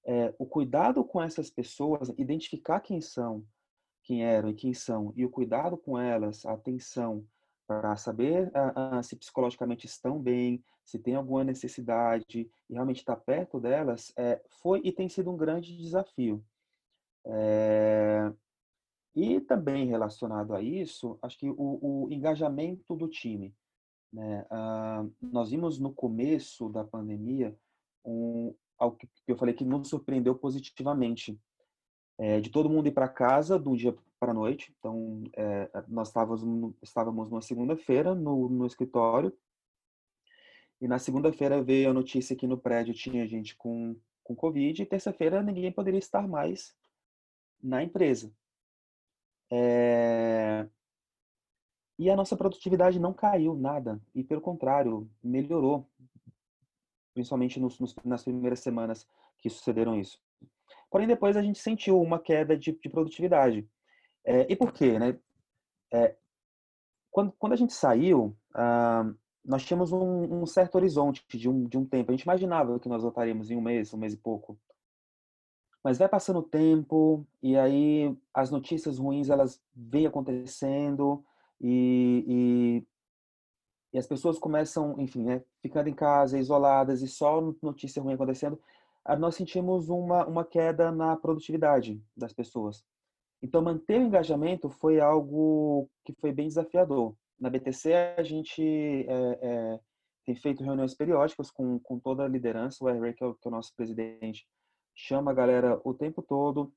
É, 0.06 0.34
o 0.38 0.46
cuidado 0.46 1.04
com 1.04 1.22
essas 1.22 1.50
pessoas, 1.50 2.10
identificar 2.18 2.80
quem 2.80 3.00
são, 3.00 3.46
quem 4.04 4.26
eram 4.26 4.50
e 4.50 4.54
quem 4.54 4.74
são, 4.74 5.14
e 5.16 5.26
o 5.26 5.30
cuidado 5.30 5.78
com 5.78 5.98
elas, 5.98 6.46
a 6.46 6.54
atenção, 6.54 7.26
para 7.66 7.96
saber 7.96 8.48
uh, 8.50 9.00
uh, 9.00 9.04
se 9.04 9.16
psicologicamente 9.16 9.86
estão 9.86 10.20
bem, 10.20 10.64
se 10.84 11.00
tem 11.00 11.16
alguma 11.16 11.44
necessidade 11.44 12.50
e 12.70 12.74
realmente 12.74 13.00
estar 13.00 13.16
tá 13.16 13.22
perto 13.22 13.60
delas, 13.60 14.12
é, 14.18 14.42
foi 14.62 14.82
e 14.84 14.92
tem 14.92 15.08
sido 15.08 15.32
um 15.32 15.38
grande 15.38 15.76
desafio. 15.78 16.44
É, 17.26 18.32
e 19.16 19.40
também 19.40 19.88
relacionado 19.88 20.54
a 20.54 20.62
isso, 20.62 21.18
acho 21.22 21.38
que 21.38 21.50
o, 21.50 21.56
o 21.58 22.08
engajamento 22.12 22.96
do 22.96 23.08
time. 23.08 23.56
Né? 24.12 24.46
Uh, 24.52 25.12
nós 25.22 25.50
vimos 25.50 25.80
no 25.80 25.94
começo 25.94 26.70
da 26.70 26.84
pandemia 26.84 27.56
um, 28.06 28.54
algo 28.78 28.98
que 28.98 29.08
eu 29.28 29.38
falei 29.38 29.54
que 29.54 29.66
nos 29.66 29.90
surpreendeu 29.90 30.36
positivamente. 30.36 31.40
É, 32.18 32.40
de 32.40 32.52
todo 32.52 32.70
mundo 32.70 32.88
ir 32.88 32.92
para 32.92 33.08
casa 33.08 33.58
do 33.58 33.76
dia 33.76 33.96
para 34.20 34.32
a 34.32 34.36
noite. 34.36 34.74
Então, 34.78 35.24
é, 35.36 35.70
nós 35.88 36.10
estávamos, 36.10 36.76
estávamos 36.82 37.30
numa 37.30 37.42
segunda-feira 37.42 38.14
no, 38.14 38.48
no 38.50 38.66
escritório 38.66 39.36
e 40.84 40.88
na 40.88 41.00
segunda-feira 41.00 41.64
veio 41.64 41.90
a 41.90 41.94
notícia 41.94 42.36
que 42.36 42.46
no 42.46 42.58
prédio 42.58 42.94
tinha 42.94 43.26
gente 43.26 43.56
com, 43.56 43.96
com 44.22 44.36
Covid 44.36 44.82
e 44.82 44.86
terça-feira 44.86 45.42
ninguém 45.42 45.72
poderia 45.72 45.98
estar 45.98 46.28
mais 46.28 46.76
na 47.62 47.82
empresa. 47.82 48.30
É... 49.50 50.68
E 51.98 52.10
a 52.10 52.16
nossa 52.18 52.36
produtividade 52.36 53.00
não 53.00 53.14
caiu 53.14 53.56
nada, 53.56 54.02
e 54.14 54.24
pelo 54.24 54.42
contrário, 54.42 55.10
melhorou, 55.24 55.88
principalmente 57.14 57.60
nos, 57.60 57.80
nos, 57.80 57.96
nas 58.04 58.24
primeiras 58.24 58.60
semanas 58.60 59.08
que 59.38 59.50
sucederam 59.50 60.00
isso. 60.00 60.20
Porém, 60.90 61.08
depois 61.08 61.36
a 61.36 61.42
gente 61.42 61.60
sentiu 61.60 62.00
uma 62.02 62.20
queda 62.20 62.58
de, 62.58 62.72
de 62.72 62.90
produtividade. 62.90 63.68
É, 64.26 64.46
e 64.52 64.56
por 64.56 64.72
quê? 64.72 64.98
Né? 65.00 65.18
É, 65.92 66.16
quando, 67.12 67.32
quando 67.34 67.54
a 67.54 67.58
gente 67.58 67.74
saiu, 67.74 68.36
ah, 68.54 69.12
nós 69.46 69.64
tínhamos 69.64 69.92
um, 69.92 70.42
um, 70.42 70.46
certo 70.46 70.76
horizonte 70.76 71.24
de 71.30 71.50
um, 71.50 71.66
de 71.66 71.78
um 71.78 71.86
tempo. 71.86 72.12
A 72.12 72.14
gente 72.14 72.24
imaginava 72.24 72.80
que 72.80 72.90
nós 72.90 73.04
voltaríamos 73.04 73.52
em 73.52 73.58
um 73.58 73.62
mês, 73.62 73.94
um 73.94 73.98
mês 73.98 74.14
e 74.14 74.18
pouco. 74.18 74.58
Mas 75.84 75.98
vai 75.98 76.08
passando 76.08 76.40
o 76.40 76.44
tempo 76.44 77.28
e 77.42 77.58
aí 77.58 78.18
as 78.34 78.50
notícias 78.50 78.98
ruins 78.98 79.30
elas 79.30 79.62
vêm 79.76 80.08
acontecendo 80.08 81.24
e, 81.60 82.86
e, 83.94 83.98
as 83.98 84.08
pessoas 84.08 84.40
começam, 84.40 85.00
enfim, 85.00 85.24
né, 85.24 85.44
ficando 85.62 85.88
em 85.88 85.94
casa, 85.94 86.40
isoladas 86.40 87.02
e 87.02 87.08
só 87.08 87.54
notícia 87.62 88.02
ruim 88.02 88.14
acontecendo. 88.14 88.60
Nós 89.20 89.36
sentimos 89.36 89.90
uma, 89.90 90.26
uma 90.26 90.46
queda 90.46 90.92
na 90.92 91.16
produtividade 91.16 92.02
das 92.16 92.34
pessoas. 92.34 92.84
Então, 93.42 93.62
manter 93.62 94.00
o 94.00 94.04
engajamento 94.04 94.70
foi 94.70 95.02
algo 95.02 95.90
que 96.06 96.14
foi 96.14 96.32
bem 96.32 96.48
desafiador. 96.48 97.14
Na 97.38 97.50
BTC, 97.50 97.94
a 98.18 98.24
gente 98.24 98.64
é, 98.64 99.40
é, 99.42 99.80
tem 100.26 100.36
feito 100.36 100.64
reuniões 100.64 100.96
periódicas 100.96 101.52
com, 101.52 101.78
com 101.80 102.00
toda 102.00 102.24
a 102.24 102.28
liderança. 102.28 102.84
O 102.84 102.88
R. 102.88 103.14
que, 103.14 103.24
é 103.24 103.28
o, 103.28 103.36
que 103.36 103.46
é 103.46 103.50
o 103.50 103.52
nosso 103.52 103.76
presidente, 103.76 104.48
chama 104.96 105.32
a 105.32 105.34
galera 105.34 105.82
o 105.84 105.94
tempo 105.94 106.22
todo, 106.22 106.72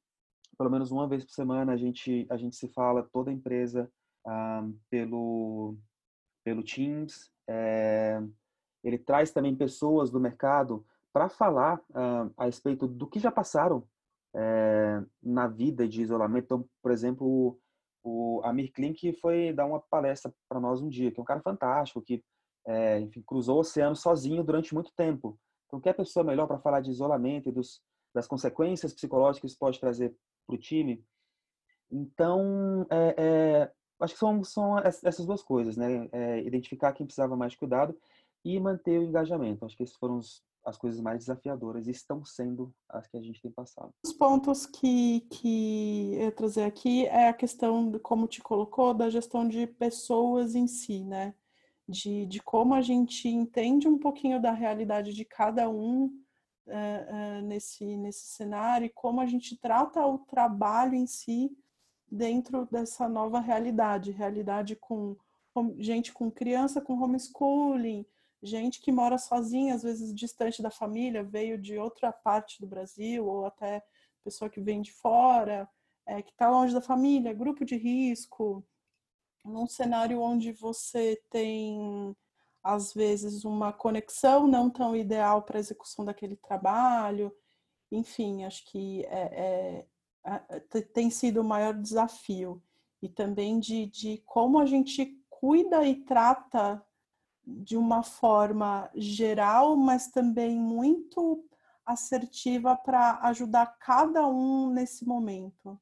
pelo 0.57 0.71
menos 0.71 0.91
uma 0.91 1.07
vez 1.07 1.25
por 1.25 1.33
semana 1.33 1.73
a 1.73 1.77
gente 1.77 2.27
a 2.31 2.37
gente 2.37 2.57
se 2.57 2.69
fala 2.69 3.09
toda 3.13 3.31
a 3.31 3.35
empresa 3.35 3.91
ah, 4.27 4.67
pelo 4.91 5.77
pelo 6.47 6.63
Teams. 6.63 7.29
É, 7.49 8.23
ele 8.85 8.99
traz 8.99 9.33
também 9.33 9.57
pessoas 9.57 10.13
do 10.13 10.21
mercado 10.21 10.87
para 11.13 11.29
falar 11.29 11.83
ah, 11.93 12.31
a 12.37 12.45
respeito 12.45 12.87
do 12.87 13.09
que 13.09 13.19
já 13.19 13.33
passaram 13.33 13.85
é, 14.33 15.03
na 15.21 15.49
vida 15.49 15.89
de 15.89 16.03
isolamento. 16.03 16.45
Então, 16.45 16.69
por 16.81 16.93
exemplo, 16.93 17.59
o 18.05 18.41
Amir 18.45 18.71
Klink 18.73 19.13
foi 19.15 19.53
dar 19.53 19.67
uma 19.67 19.81
palestra 19.81 20.33
para 20.49 20.61
nós 20.61 20.81
um 20.81 20.89
dia, 20.89 21.11
que 21.11 21.19
é 21.19 21.23
um 21.23 21.27
cara 21.27 21.41
fantástico, 21.41 22.01
que 22.01 22.23
é, 22.65 23.01
enfim, 23.01 23.25
cruzou 23.27 23.57
o 23.57 23.61
oceano 23.61 23.97
sozinho 23.97 24.45
durante 24.45 24.73
muito 24.73 24.93
tempo. 24.95 25.37
Então, 25.67 25.81
que 25.81 25.89
é 25.89 25.93
pessoa 25.93 26.25
melhor 26.25 26.47
para 26.47 26.61
falar 26.61 26.81
de 26.81 26.91
isolamento 26.91 27.49
e 27.49 27.53
dos, 27.53 27.83
das 28.15 28.29
consequências 28.29 28.95
psicológicas 28.95 29.41
que 29.41 29.47
isso 29.49 29.59
pode 29.59 29.81
trazer 29.81 30.15
para 30.47 30.55
o 30.55 30.59
time? 30.59 31.05
Então, 31.91 32.87
é, 32.89 33.15
é, 33.19 33.73
acho 34.01 34.15
que 34.15 34.21
são, 34.21 34.45
são 34.45 34.79
essas 34.79 35.25
duas 35.25 35.43
coisas, 35.43 35.77
né? 35.77 36.09
É, 36.13 36.41
identificar 36.43 36.93
quem 36.93 37.07
precisava 37.07 37.37
mais 37.37 37.53
de 37.53 37.59
cuidado 37.59 37.97
e 38.45 38.59
manter 38.61 38.99
o 38.99 39.05
engajamento. 39.05 39.65
Acho 39.65 39.77
que 39.77 39.83
esses 39.83 39.97
foram 39.97 40.19
os, 40.19 40.43
as 40.65 40.77
coisas 40.77 41.01
mais 41.01 41.19
desafiadoras 41.19 41.87
e 41.87 41.93
estão 41.93 42.25
sendo 42.25 42.75
as 42.89 43.07
que 43.07 43.17
a 43.17 43.23
gente 43.23 43.41
tem 43.41 43.51
passado. 43.51 43.91
Os 44.05 44.13
pontos 44.13 44.67
que, 44.67 45.21
que 45.31 46.15
eu 46.15 46.33
trazer 46.33 46.65
aqui 46.65 47.07
é 47.07 47.29
a 47.29 47.35
questão, 47.35 47.91
de, 47.91 47.99
como 47.99 48.27
te 48.27 48.43
colocou, 48.43 48.93
da 48.93 49.09
gestão 49.09 49.49
de 49.49 49.67
pessoas 49.67 50.55
em 50.55 50.67
si, 50.67 51.05
né? 51.05 51.35
De, 51.89 52.27
de 52.27 52.41
como 52.41 52.75
a 52.75 52.83
gente 52.83 53.29
entende 53.29 53.87
um 53.87 53.99
pouquinho 53.99 54.43
da 54.43 54.51
realidade 54.51 55.15
de 55.15 55.25
cada 55.25 55.71
um 55.71 56.07
uh, 56.67 57.39
uh, 57.39 57.43
nesse, 57.43 57.97
nesse 57.97 58.27
cenário 58.27 58.87
e 58.87 58.91
como 58.91 59.21
a 59.21 59.27
gente 59.27 59.57
trata 59.57 60.05
o 60.05 60.19
trabalho 60.19 60.95
em 60.95 61.07
si 61.07 61.57
dentro 62.11 62.67
dessa 62.71 63.09
nova 63.09 63.41
realidade 63.41 64.11
realidade 64.11 64.77
com, 64.77 65.17
gente 65.79 66.13
com 66.13 66.31
criança 66.31 66.81
com 66.81 67.01
homeschooling 67.01 68.07
gente 68.43 68.81
que 68.81 68.93
mora 68.93 69.19
sozinha, 69.19 69.75
às 69.75 69.83
vezes 69.83 70.15
distante 70.15 70.63
da 70.63 70.71
família, 70.71 71.23
veio 71.23 71.59
de 71.59 71.79
outra 71.79 72.13
parte 72.13 72.61
do 72.61 72.67
Brasil, 72.67 73.27
ou 73.27 73.47
até 73.47 73.83
pessoa 74.25 74.51
que 74.51 74.61
vem 74.61 74.81
de 74.83 74.93
fora, 74.93 75.69
é, 76.07 76.23
que 76.23 76.31
está 76.31 76.49
longe 76.49 76.73
da 76.73 76.81
família, 76.81 77.35
grupo 77.35 77.65
de 77.65 77.77
risco, 77.77 78.65
num 79.45 79.67
cenário 79.67 80.21
onde 80.21 80.53
você 80.53 81.21
tem, 81.31 82.17
às 82.63 82.93
vezes, 82.93 83.45
uma 83.45 83.73
conexão 83.73 84.47
não 84.47 84.71
tão 84.71 84.97
ideal 84.97 85.43
para 85.43 85.59
a 85.59 85.61
execução 85.61 86.05
daquele 86.05 86.37
trabalho. 86.37 87.35
Enfim, 87.91 88.45
acho 88.45 88.65
que 88.67 89.05
é, 89.07 89.21
é, 89.21 89.87
tem 90.93 91.11
sido 91.11 91.41
o 91.41 91.45
maior 91.45 91.75
desafio. 91.75 92.63
E 93.03 93.09
também 93.09 93.59
de, 93.59 93.87
de 93.87 94.23
como 94.27 94.59
a 94.59 94.67
gente 94.67 95.21
cuida 95.29 95.87
e 95.87 95.95
trata 95.95 96.83
de 97.47 97.77
uma 97.77 98.03
forma 98.03 98.91
geral, 98.95 99.77
mas 99.77 100.09
também 100.09 100.59
muito 100.59 101.45
assertiva 101.85 102.77
para 102.77 103.21
ajudar 103.29 103.79
cada 103.79 104.27
um 104.27 104.71
nesse 104.71 105.07
momento. 105.07 105.81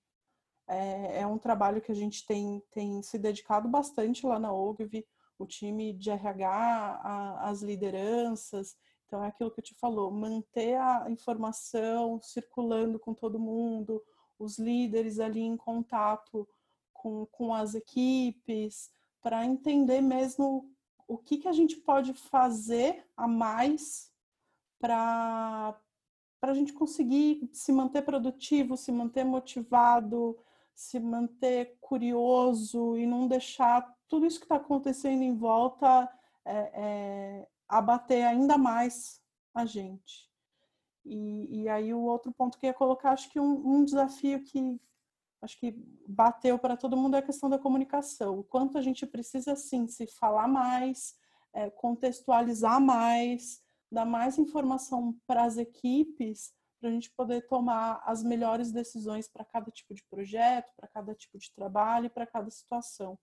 É, 0.69 1.21
é, 1.21 1.27
um 1.27 1.39
trabalho 1.39 1.81
que 1.81 1.93
a 1.93 1.95
gente 1.95 2.27
tem, 2.27 2.63
tem 2.71 3.03
se 3.03 3.19
dedicado 3.19 3.69
bastante 3.69 4.27
lá 4.27 4.39
na 4.39 4.53
OGV, 4.53 5.07
o 5.39 5.47
time 5.47 5.93
de 5.93 6.11
RH, 6.11 6.49
a, 6.51 7.49
as 7.49 7.63
lideranças. 7.63 8.77
Então, 9.07 9.23
é 9.23 9.29
aquilo 9.29 9.51
que 9.51 9.61
eu 9.61 9.65
te 9.65 9.75
falou, 9.75 10.11
manter 10.11 10.77
a 10.77 11.07
informação 11.09 12.21
circulando 12.23 12.99
com 12.99 13.15
todo 13.15 13.39
mundo, 13.39 14.03
os 14.45 14.59
líderes 14.59 15.19
ali 15.19 15.41
em 15.41 15.57
contato 15.57 16.49
com, 16.93 17.27
com 17.27 17.55
as 17.55 17.75
equipes, 17.75 18.91
para 19.21 19.45
entender 19.45 20.01
mesmo 20.01 20.71
o 21.09 21.19
que, 21.19 21.39
que 21.39 21.49
a 21.49 21.53
gente 21.53 21.77
pode 21.77 22.13
fazer 22.15 23.07
a 23.17 23.27
mais 23.27 24.13
para 24.79 25.77
a 26.43 26.55
gente 26.55 26.73
conseguir 26.73 27.49
se 27.53 27.73
manter 27.73 28.03
produtivo, 28.03 28.77
se 28.77 28.93
manter 28.93 29.25
motivado, 29.25 30.39
se 30.75 30.99
manter 30.99 31.77
curioso 31.81 32.97
e 32.99 33.07
não 33.07 33.27
deixar 33.27 33.95
tudo 34.09 34.27
isso 34.27 34.39
que 34.39 34.45
está 34.45 34.57
acontecendo 34.57 35.23
em 35.23 35.35
volta 35.35 36.11
é, 36.45 36.57
é, 36.75 37.49
abater 37.69 38.25
ainda 38.25 38.59
mais 38.59 39.23
a 39.55 39.65
gente. 39.65 40.31
E, 41.05 41.63
e, 41.63 41.69
aí 41.69 41.93
o 41.93 42.01
outro 42.01 42.33
ponto 42.33 42.59
que 42.59 42.67
eu 42.67 42.69
ia 42.69 42.75
colocar, 42.75 43.13
acho 43.13 43.31
que 43.31 43.39
um, 43.39 43.77
um 43.77 43.85
desafio 43.85 44.43
que 44.43 44.81
acho 45.43 45.59
que 45.59 45.73
bateu 46.09 46.59
para 46.59 46.77
todo 46.77 46.97
mundo 46.97 47.17
é 47.17 47.19
a 47.19 47.23
questão 47.23 47.51
da 47.51 47.59
comunicação. 47.59 48.39
O 48.39 48.45
quanto 48.45 48.79
a 48.79 48.81
gente 48.81 49.07
precisa, 49.07 49.55
sim, 49.55 49.87
se 49.87 50.07
falar 50.07 50.49
mais, 50.49 51.15
é, 51.53 51.69
contextualizar 51.69 52.81
mais, 52.81 53.63
dar 53.93 54.07
mais 54.07 54.39
informação 54.39 55.15
para 55.27 55.45
as 55.45 55.59
equipes, 55.59 56.53
para 56.81 56.89
a 56.89 56.93
gente 56.93 57.11
poder 57.11 57.47
tomar 57.47 58.03
as 58.05 58.23
melhores 58.23 58.73
decisões 58.73 59.29
para 59.29 59.45
cada 59.45 59.71
tipo 59.71 59.95
de 59.95 60.03
projeto, 60.11 60.73
para 60.77 60.89
cada 60.89 61.15
tipo 61.15 61.39
de 61.39 61.53
trabalho, 61.55 62.11
para 62.11 62.27
cada 62.27 62.51
situação. 62.51 63.19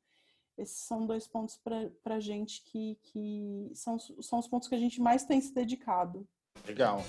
Esses 0.58 0.86
são 0.86 1.06
dois 1.06 1.28
pontos 1.28 1.58
para 1.58 2.16
a 2.16 2.20
gente 2.20 2.64
que, 2.66 2.96
que 3.04 3.72
são, 3.74 3.98
são 4.00 4.40
os 4.40 4.48
pontos 4.48 4.68
que 4.68 4.76
a 4.76 4.80
gente 4.80 5.02
mais 5.02 5.26
tem 5.26 5.40
se 5.42 5.54
dedicado. 5.54 6.28
Legal. 6.66 7.02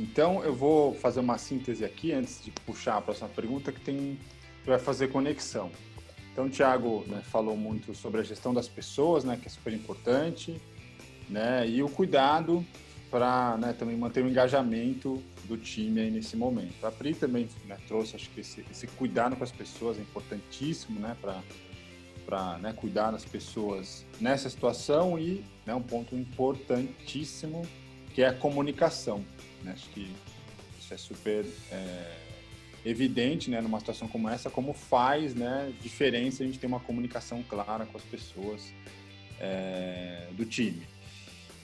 Então, 0.00 0.42
eu 0.42 0.54
vou 0.54 0.94
fazer 0.94 1.20
uma 1.20 1.36
síntese 1.36 1.84
aqui 1.84 2.10
antes 2.10 2.42
de 2.42 2.50
puxar 2.50 2.96
a 2.96 3.02
próxima 3.02 3.28
pergunta, 3.28 3.70
que 3.70 3.80
tem 3.82 4.18
que 4.62 4.68
vai 4.68 4.78
fazer 4.78 5.08
conexão. 5.08 5.70
Então, 6.32 6.46
o 6.46 6.48
Thiago 6.48 7.04
né, 7.06 7.20
falou 7.22 7.54
muito 7.54 7.94
sobre 7.94 8.20
a 8.20 8.24
gestão 8.24 8.54
das 8.54 8.66
pessoas, 8.66 9.24
né, 9.24 9.38
que 9.38 9.46
é 9.46 9.50
super 9.50 9.74
importante, 9.74 10.58
né, 11.28 11.68
e 11.68 11.82
o 11.82 11.88
cuidado 11.88 12.64
para 13.10 13.58
né, 13.58 13.74
também 13.78 13.94
manter 13.94 14.24
o 14.24 14.28
engajamento 14.28 15.22
do 15.44 15.58
time 15.58 16.00
aí 16.00 16.10
nesse 16.10 16.34
momento. 16.34 16.82
A 16.86 16.90
Pri 16.90 17.12
também 17.12 17.46
né, 17.66 17.76
trouxe, 17.86 18.16
acho 18.16 18.30
que 18.30 18.40
esse, 18.40 18.64
esse, 18.70 18.86
cuidado 18.86 19.36
com 19.36 19.44
as 19.44 19.52
pessoas 19.52 19.98
é 19.98 20.00
importantíssimo, 20.00 20.98
né, 20.98 21.14
para 21.20 22.58
né, 22.58 22.72
cuidar 22.72 23.10
das 23.10 23.24
pessoas 23.24 24.06
nessa 24.18 24.48
situação 24.48 25.18
e 25.18 25.44
né, 25.66 25.74
um 25.74 25.82
ponto 25.82 26.16
importantíssimo 26.16 27.66
que 28.14 28.22
é 28.22 28.28
a 28.28 28.32
comunicação. 28.32 29.22
Né? 29.62 29.72
Acho 29.72 29.88
que 29.90 30.10
isso 30.78 30.94
é 30.94 30.96
super 30.96 31.44
é, 31.70 32.16
evidente 32.84 33.50
né, 33.50 33.60
numa 33.60 33.78
situação 33.78 34.08
como 34.08 34.28
essa, 34.28 34.50
como 34.50 34.72
faz 34.72 35.34
né, 35.34 35.72
diferença 35.80 36.42
a 36.42 36.46
gente 36.46 36.58
ter 36.58 36.66
uma 36.66 36.80
comunicação 36.80 37.42
clara 37.42 37.86
com 37.86 37.96
as 37.96 38.04
pessoas 38.04 38.72
é, 39.38 40.28
do 40.32 40.44
time. 40.44 40.86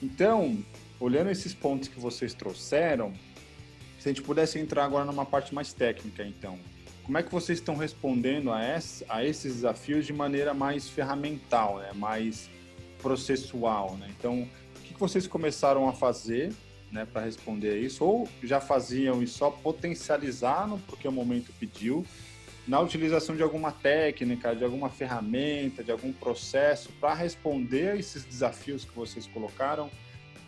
Então, 0.01 0.63
olhando 0.99 1.29
esses 1.29 1.53
pontos 1.53 1.87
que 1.87 1.99
vocês 1.99 2.33
trouxeram, 2.33 3.13
se 3.99 4.07
a 4.07 4.13
gente 4.13 4.21
pudesse 4.21 4.59
entrar 4.59 4.85
agora 4.85 5.05
numa 5.05 5.25
parte 5.25 5.53
mais 5.53 5.73
técnica, 5.73 6.23
então, 6.23 6.59
como 7.03 7.17
é 7.17 7.23
que 7.23 7.31
vocês 7.31 7.59
estão 7.59 7.75
respondendo 7.75 8.51
a, 8.51 8.63
esse, 8.77 9.05
a 9.07 9.23
esses 9.23 9.55
desafios 9.55 10.05
de 10.05 10.13
maneira 10.13 10.53
mais 10.53 10.87
ferramental, 10.89 11.79
né? 11.79 11.91
mais 11.93 12.49
processual? 13.01 13.95
Né? 13.97 14.13
Então, 14.17 14.47
o 14.75 14.79
que 14.81 14.99
vocês 14.99 15.25
começaram 15.25 15.87
a 15.87 15.93
fazer 15.93 16.53
né, 16.91 17.05
para 17.05 17.21
responder 17.21 17.71
a 17.71 17.77
isso? 17.77 18.03
Ou 18.03 18.27
já 18.43 18.59
faziam 18.59 19.21
e 19.21 19.27
só 19.27 19.49
potencializaram 19.49 20.79
porque 20.79 21.07
o 21.07 21.11
momento 21.11 21.51
pediu? 21.59 22.05
Na 22.67 22.81
utilização 22.81 23.35
de 23.35 23.41
alguma 23.41 23.71
técnica, 23.71 24.53
de 24.53 24.63
alguma 24.63 24.89
ferramenta, 24.89 25.83
de 25.83 25.91
algum 25.91 26.11
processo 26.11 26.91
para 26.99 27.13
responder 27.13 27.91
a 27.91 27.95
esses 27.95 28.25
desafios 28.25 28.83
que 28.83 28.93
vocês 28.93 29.25
colocaram 29.25 29.89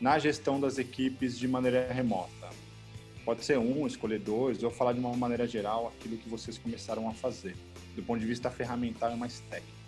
na 0.02 0.20
gestão 0.20 0.60
das 0.60 0.78
equipes 0.78 1.40
de 1.40 1.48
maneira 1.48 1.92
remota? 1.92 2.50
Pode 3.24 3.46
ser 3.46 3.58
um, 3.58 3.88
escolher 3.88 4.20
dois, 4.20 4.64
ou 4.64 4.72
falar 4.72 4.94
de 4.94 5.00
uma 5.00 5.16
maneira 5.16 5.48
geral 5.48 5.88
aquilo 5.88 6.18
que 6.18 6.28
vocês 6.28 6.58
começaram 6.58 7.08
a 7.08 7.14
fazer, 7.14 7.56
do 7.96 8.04
ponto 8.04 8.20
de 8.20 8.26
vista 8.26 8.50
ferramental 8.50 9.14
e 9.14 9.16
mais 9.16 9.40
técnico. 9.42 9.79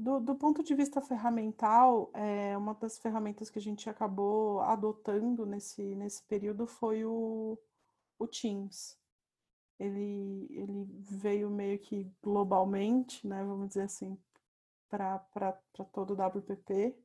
Do, 0.00 0.18
do, 0.18 0.34
ponto 0.34 0.62
de 0.62 0.74
vista 0.74 1.00
ferramental, 1.02 2.10
é, 2.14 2.56
uma 2.56 2.74
das 2.74 2.98
ferramentas 2.98 3.50
que 3.50 3.58
a 3.58 3.62
gente 3.62 3.90
acabou 3.90 4.60
adotando 4.62 5.44
nesse, 5.44 5.82
nesse 5.94 6.22
período 6.22 6.66
foi 6.66 7.04
o, 7.04 7.58
o 8.18 8.26
Teams. 8.26 8.96
Ele, 9.78 10.46
ele 10.50 10.86
veio 11.00 11.50
meio 11.50 11.78
que 11.78 12.10
globalmente, 12.22 13.26
né, 13.26 13.44
vamos 13.44 13.68
dizer 13.68 13.82
assim, 13.82 14.16
para 14.88 15.18
todo 15.92 16.14
o 16.14 16.26
WPP. 16.26 16.96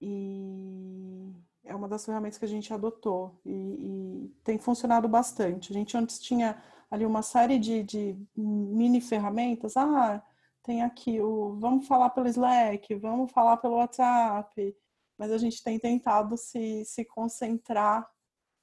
E 0.00 1.32
é 1.64 1.74
uma 1.74 1.88
das 1.88 2.04
ferramentas 2.04 2.38
que 2.38 2.44
a 2.44 2.48
gente 2.48 2.72
adotou 2.72 3.40
e, 3.44 3.50
e, 3.50 4.34
tem 4.44 4.56
funcionado 4.58 5.08
bastante. 5.08 5.72
A 5.72 5.74
gente 5.74 5.96
antes 5.96 6.20
tinha 6.20 6.62
ali 6.88 7.04
uma 7.04 7.22
série 7.22 7.58
de, 7.58 7.82
de, 7.82 8.16
mini 8.36 9.00
ferramentas. 9.00 9.76
Ah, 9.76 10.22
tem 10.64 10.82
aqui 10.82 11.20
o 11.20 11.52
vamos 11.60 11.86
falar 11.86 12.10
pelo 12.10 12.26
Slack, 12.26 12.94
vamos 12.94 13.30
falar 13.30 13.58
pelo 13.58 13.76
WhatsApp, 13.76 14.76
mas 15.16 15.30
a 15.30 15.38
gente 15.38 15.62
tem 15.62 15.78
tentado 15.78 16.36
se, 16.36 16.84
se 16.86 17.04
concentrar 17.04 18.10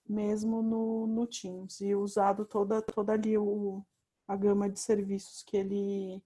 mesmo 0.10 0.62
no, 0.64 1.08
no 1.08 1.28
Teams 1.28 1.80
e 1.80 1.96
usado 1.96 2.44
toda, 2.44 2.82
toda 2.82 3.14
ali 3.14 3.38
o, 3.38 3.86
a 4.28 4.36
gama 4.36 4.68
de 4.68 4.80
serviços 4.80 5.44
que 5.44 5.56
ele, 5.56 6.22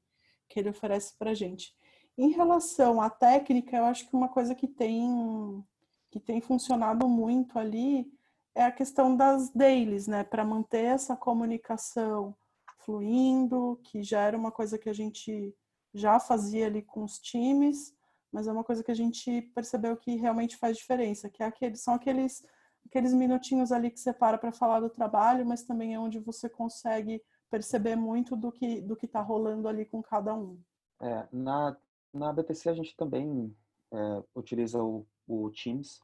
que 0.48 0.60
ele 0.60 0.70
oferece 0.70 1.13
para 1.17 1.32
a 1.32 1.36
gente. 1.36 1.75
Em 2.17 2.29
relação 2.29 3.01
à 3.01 3.10
técnica, 3.10 3.75
eu 3.75 3.86
acho 3.86 4.08
que 4.08 4.15
uma 4.15 4.29
coisa 4.29 4.55
que 4.55 4.67
tem 4.67 5.63
que 6.10 6.20
tem 6.22 6.39
funcionado 6.39 7.10
muito 7.10 7.60
ali 7.60 8.10
é 8.55 8.63
a 8.63 8.72
questão 8.72 9.17
das 9.17 9.50
dailies, 9.50 10.08
né, 10.08 10.24
para 10.24 10.46
manter 10.46 10.86
essa 10.86 11.13
comunicação 11.17 12.34
fluindo, 12.77 13.77
que 13.84 14.01
já 14.01 14.22
era 14.22 14.38
uma 14.38 14.50
coisa 14.50 14.77
que 14.77 14.88
a 14.88 14.94
gente 14.94 15.53
já 15.96 16.20
fazia 16.20 16.68
ali 16.68 16.82
com 16.82 17.04
os 17.04 17.18
times, 17.20 17.96
mas 18.32 18.48
é 18.48 18.52
uma 18.52 18.64
coisa 18.64 18.84
que 18.84 18.92
a 18.92 18.96
gente 18.96 19.42
percebeu 19.56 19.96
que 19.98 20.16
realmente 20.16 20.58
faz 20.58 20.78
diferença, 20.78 21.30
que 21.30 21.44
é 21.44 21.75
são 21.75 21.94
aqueles 21.94 22.46
aqueles 22.86 23.14
minutinhos 23.14 23.72
ali 23.72 23.90
que 23.90 24.00
você 24.00 24.14
para 24.14 24.38
para 24.38 24.51
falar 24.51 24.79
do 24.79 24.90
trabalho, 24.90 25.46
mas 25.46 25.64
também 25.64 25.96
é 25.96 26.00
onde 26.00 26.20
você 26.20 26.48
consegue 26.48 27.22
perceber 27.50 27.96
muito 27.96 28.36
do 28.36 28.51
que 28.51 28.81
do 28.81 28.96
que 28.96 29.08
está 29.08 29.22
rolando 29.22 29.68
ali 29.68 29.86
com 29.86 30.03
cada 30.03 30.36
um. 30.36 30.62
É, 31.01 31.27
na 31.31 31.75
na 32.14 32.31
BTC 32.31 32.70
a 32.70 32.74
gente 32.74 32.96
também 32.96 33.55
é, 33.92 34.24
utiliza 34.36 34.84
o, 34.84 35.05
o 35.27 35.50
Teams 35.51 36.00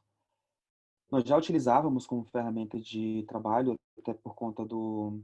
nós 1.12 1.24
já 1.24 1.36
utilizávamos 1.36 2.06
como 2.06 2.24
ferramenta 2.24 2.80
de 2.80 3.22
trabalho, 3.28 3.78
até 3.98 4.14
por 4.14 4.34
conta 4.34 4.64
do, 4.64 5.20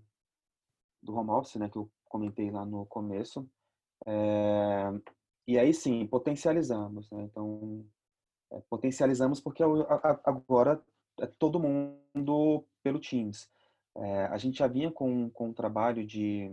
do 1.02 1.16
home 1.16 1.31
office, 1.31 1.54
né, 1.54 1.70
que 1.70 1.78
eu 1.78 1.90
comentei 2.04 2.50
lá 2.50 2.66
no 2.66 2.85
começo. 2.85 3.48
É, 4.06 4.92
e 5.46 5.58
aí 5.58 5.72
sim, 5.72 6.06
potencializamos. 6.06 7.11
Né? 7.11 7.22
Então, 7.22 7.84
é, 8.52 8.61
potencializamos 8.68 9.40
porque 9.40 9.62
agora 10.24 10.80
é 11.20 11.26
todo 11.26 11.61
mundo 11.61 12.64
pelo 12.82 13.00
Teams. 13.00 13.50
É, 13.96 14.26
a 14.26 14.38
gente 14.38 14.58
já 14.58 14.66
vinha 14.66 14.90
com, 14.90 15.28
com 15.30 15.48
um 15.48 15.52
trabalho 15.52 16.06
de 16.06 16.52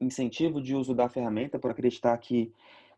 incentivo 0.00 0.60
de 0.60 0.74
uso 0.74 0.94
da 0.94 1.08
ferramenta, 1.08 1.58
por 1.58 1.70
acreditar 1.70 2.16
que, 2.18 2.52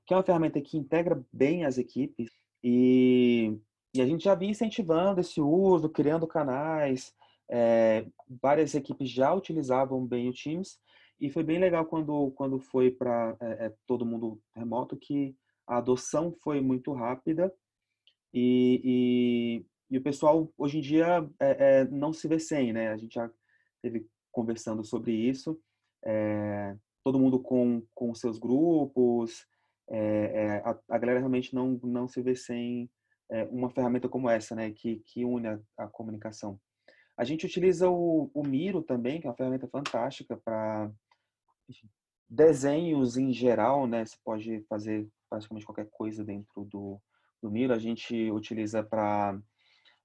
que 0.07 0.15
é 0.15 0.17
uma 0.17 0.23
ferramenta 0.23 0.61
que 0.61 0.79
integra 0.79 1.21
bem 1.33 1.65
as 1.65 1.79
equipes 1.79 2.31
e 2.63 3.59
e 3.95 4.01
a 4.01 4.07
gente 4.07 4.25
já 4.25 4.35
vinha 4.35 4.51
incentivando 4.51 5.21
esse 5.21 5.41
uso, 5.41 5.89
criando 5.89 6.27
canais. 6.27 7.15
É, 7.49 8.07
várias 8.41 8.75
equipes 8.75 9.11
já 9.11 9.35
utilizavam 9.35 10.07
bem 10.07 10.29
o 10.29 10.33
Teams 10.33 10.79
e 11.23 11.31
foi 11.31 11.43
bem 11.43 11.59
legal 11.59 11.87
quando 11.87 12.33
quando 12.33 12.59
foi 12.59 12.91
para 12.91 13.37
é, 13.41 13.67
é, 13.67 13.75
todo 13.87 14.05
mundo 14.05 14.41
remoto 14.55 14.97
que 14.97 15.37
a 15.67 15.79
adoção 15.79 16.33
foi 16.43 16.61
muito 16.61 16.93
rápida 16.93 17.53
e, 18.35 18.81
e, 19.91 19.95
e 19.95 19.99
o 19.99 20.03
pessoal 20.03 20.53
hoje 20.59 20.79
em 20.79 20.81
dia 20.81 21.27
é, 21.39 21.85
não 21.85 22.13
se 22.13 22.27
vê 22.27 22.39
sem, 22.39 22.73
né? 22.73 22.89
A 22.89 22.97
gente 22.97 23.15
já 23.15 23.31
teve 23.81 24.07
conversando 24.33 24.85
sobre 24.85 25.13
isso. 25.13 25.61
todo 27.05 27.19
mundo 27.19 27.39
com 27.41 27.83
com 27.95 28.15
seus 28.15 28.39
grupos, 28.39 29.47
a, 30.65 30.79
a 30.89 30.99
galera 30.99 31.21
realmente 31.21 31.55
não 31.55 31.79
não 31.83 32.09
se 32.09 32.21
vê 32.21 32.35
sem 32.35 32.91
é, 33.33 33.45
uma 33.45 33.71
ferramenta 33.71 34.09
como 34.09 34.29
essa, 34.29 34.55
né, 34.55 34.71
que, 34.71 34.97
que 35.07 35.25
une 35.25 35.49
a, 35.49 35.61
a 35.79 35.89
comunicação. 35.89 36.61
A 37.17 37.25
gente 37.25 37.47
utiliza 37.47 37.89
o, 37.89 38.31
o, 38.35 38.47
Miro 38.47 38.83
também, 38.83 39.21
que 39.21 39.27
é 39.27 39.31
uma 39.31 39.37
ferramenta 39.37 39.67
fantástica 39.69 40.37
para 40.37 40.91
desenhos 42.29 43.17
em 43.17 43.33
geral, 43.33 43.87
né? 43.87 44.05
Você 44.05 44.17
pode 44.25 44.61
fazer 44.69 45.09
praticamente 45.29 45.67
qualquer 45.67 45.89
coisa 45.91 46.25
dentro 46.25 46.65
do, 46.65 47.01
do 47.43 47.51
Miro. 47.51 47.75
A 47.75 47.79
gente 47.79 48.31
utiliza 48.31 48.83
para 48.83 49.39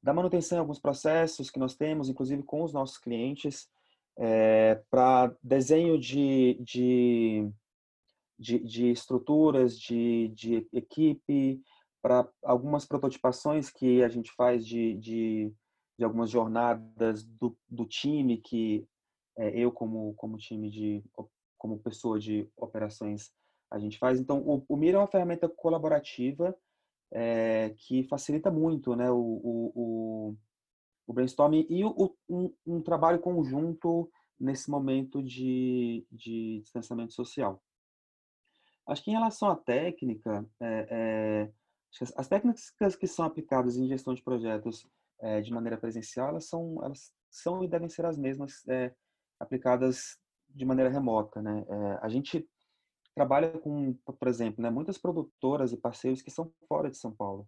dar 0.01 0.13
manutenção 0.13 0.58
em 0.58 0.60
alguns 0.60 0.80
processos 0.80 1.49
que 1.49 1.60
nós 1.60 1.75
temos, 1.75 2.10
inclusive 2.10 2.43
com 2.43 2.63
os 2.63 2.73
nossos 2.73 2.97
clientes, 2.97 3.69
é, 4.17 4.82
para 4.89 5.36
desenho 5.43 5.99
de, 5.99 6.58
de, 6.62 7.49
de, 8.38 8.60
de, 8.60 8.91
estruturas, 8.91 9.80
de, 9.80 10.30
de 10.30 10.67
equipe, 10.73 11.62
para 12.01 12.27
algumas 12.43 12.86
prototipações 12.86 13.69
que 13.69 14.03
a 14.03 14.10
gente 14.10 14.32
faz 14.32 14.65
de, 14.65 14.95
de, 14.95 15.53
de 15.97 16.03
algumas 16.03 16.30
jornadas 16.30 17.23
do, 17.23 17.58
do 17.69 17.86
time 17.86 18.38
que 18.38 18.88
é, 19.38 19.58
eu 19.58 19.71
como 19.71 20.13
como 20.15 20.38
time 20.38 20.69
de 20.69 21.03
como 21.58 21.80
pessoa 21.80 22.20
de 22.20 22.50
operações 22.56 23.32
a 23.70 23.78
gente 23.80 23.98
faz. 23.98 24.20
Então 24.20 24.39
o, 24.39 24.63
o 24.67 24.78
Mira 24.78 24.98
é 24.98 25.00
uma 25.00 25.08
ferramenta 25.08 25.50
colaborativa 25.50 26.58
é, 27.12 27.74
que 27.78 28.04
facilita 28.04 28.52
muito 28.52 28.96
né 28.96 29.10
o, 29.10 29.15
o, 29.15 29.72
o, 29.76 30.38
o 31.08 31.13
brainstorming 31.13 31.65
e 31.70 31.84
o, 31.84 32.15
um, 32.30 32.54
um 32.65 32.82
trabalho 32.82 33.20
conjunto 33.20 34.10
nesse 34.39 34.70
momento 34.70 35.24
de, 35.24 36.06
de 36.12 36.60
distanciamento 36.62 37.13
social. 37.13 37.62
Acho 38.86 39.04
que 39.04 39.12
em 39.12 39.15
relação 39.15 39.50
à 39.50 39.56
técnica 39.56 40.46
é, 40.62 40.88
é 40.89 41.52
as 42.15 42.28
técnicas 42.28 42.96
que 42.96 43.08
são 43.08 43.26
aplicadas 43.26 43.78
em 43.78 43.88
gestão 43.88 44.13
de 44.13 44.22
projetos 44.22 44.86
é, 45.20 45.41
de 45.41 45.52
maneira 45.52 45.78
presencial, 45.78 46.30
elas 46.30 46.46
são, 46.46 46.78
elas 46.84 47.12
são 47.30 47.63
e 47.63 47.67
devem 47.67 47.89
ser 47.89 48.06
as 48.06 48.17
mesmas 48.17 48.67
é, 48.67 48.93
aplicadas 49.39 50.17
de 50.50 50.66
maneira 50.66 50.90
remota, 50.90 51.42
né? 51.42 51.66
É, 51.68 52.00
a 52.02 52.10
gente 52.10 52.48
trabalha 53.16 53.50
com, 53.60 53.94
por 53.94 54.28
exemplo, 54.28 54.62
né, 54.62 54.70
muitas 54.70 54.98
produtoras 54.98 55.74
e 55.74 55.78
parceiros 55.78 56.22
que 56.22 56.30
são 56.30 56.52
fora 56.68 56.90
de 56.90 56.98
São 56.98 57.12
Paulo. 57.12 57.48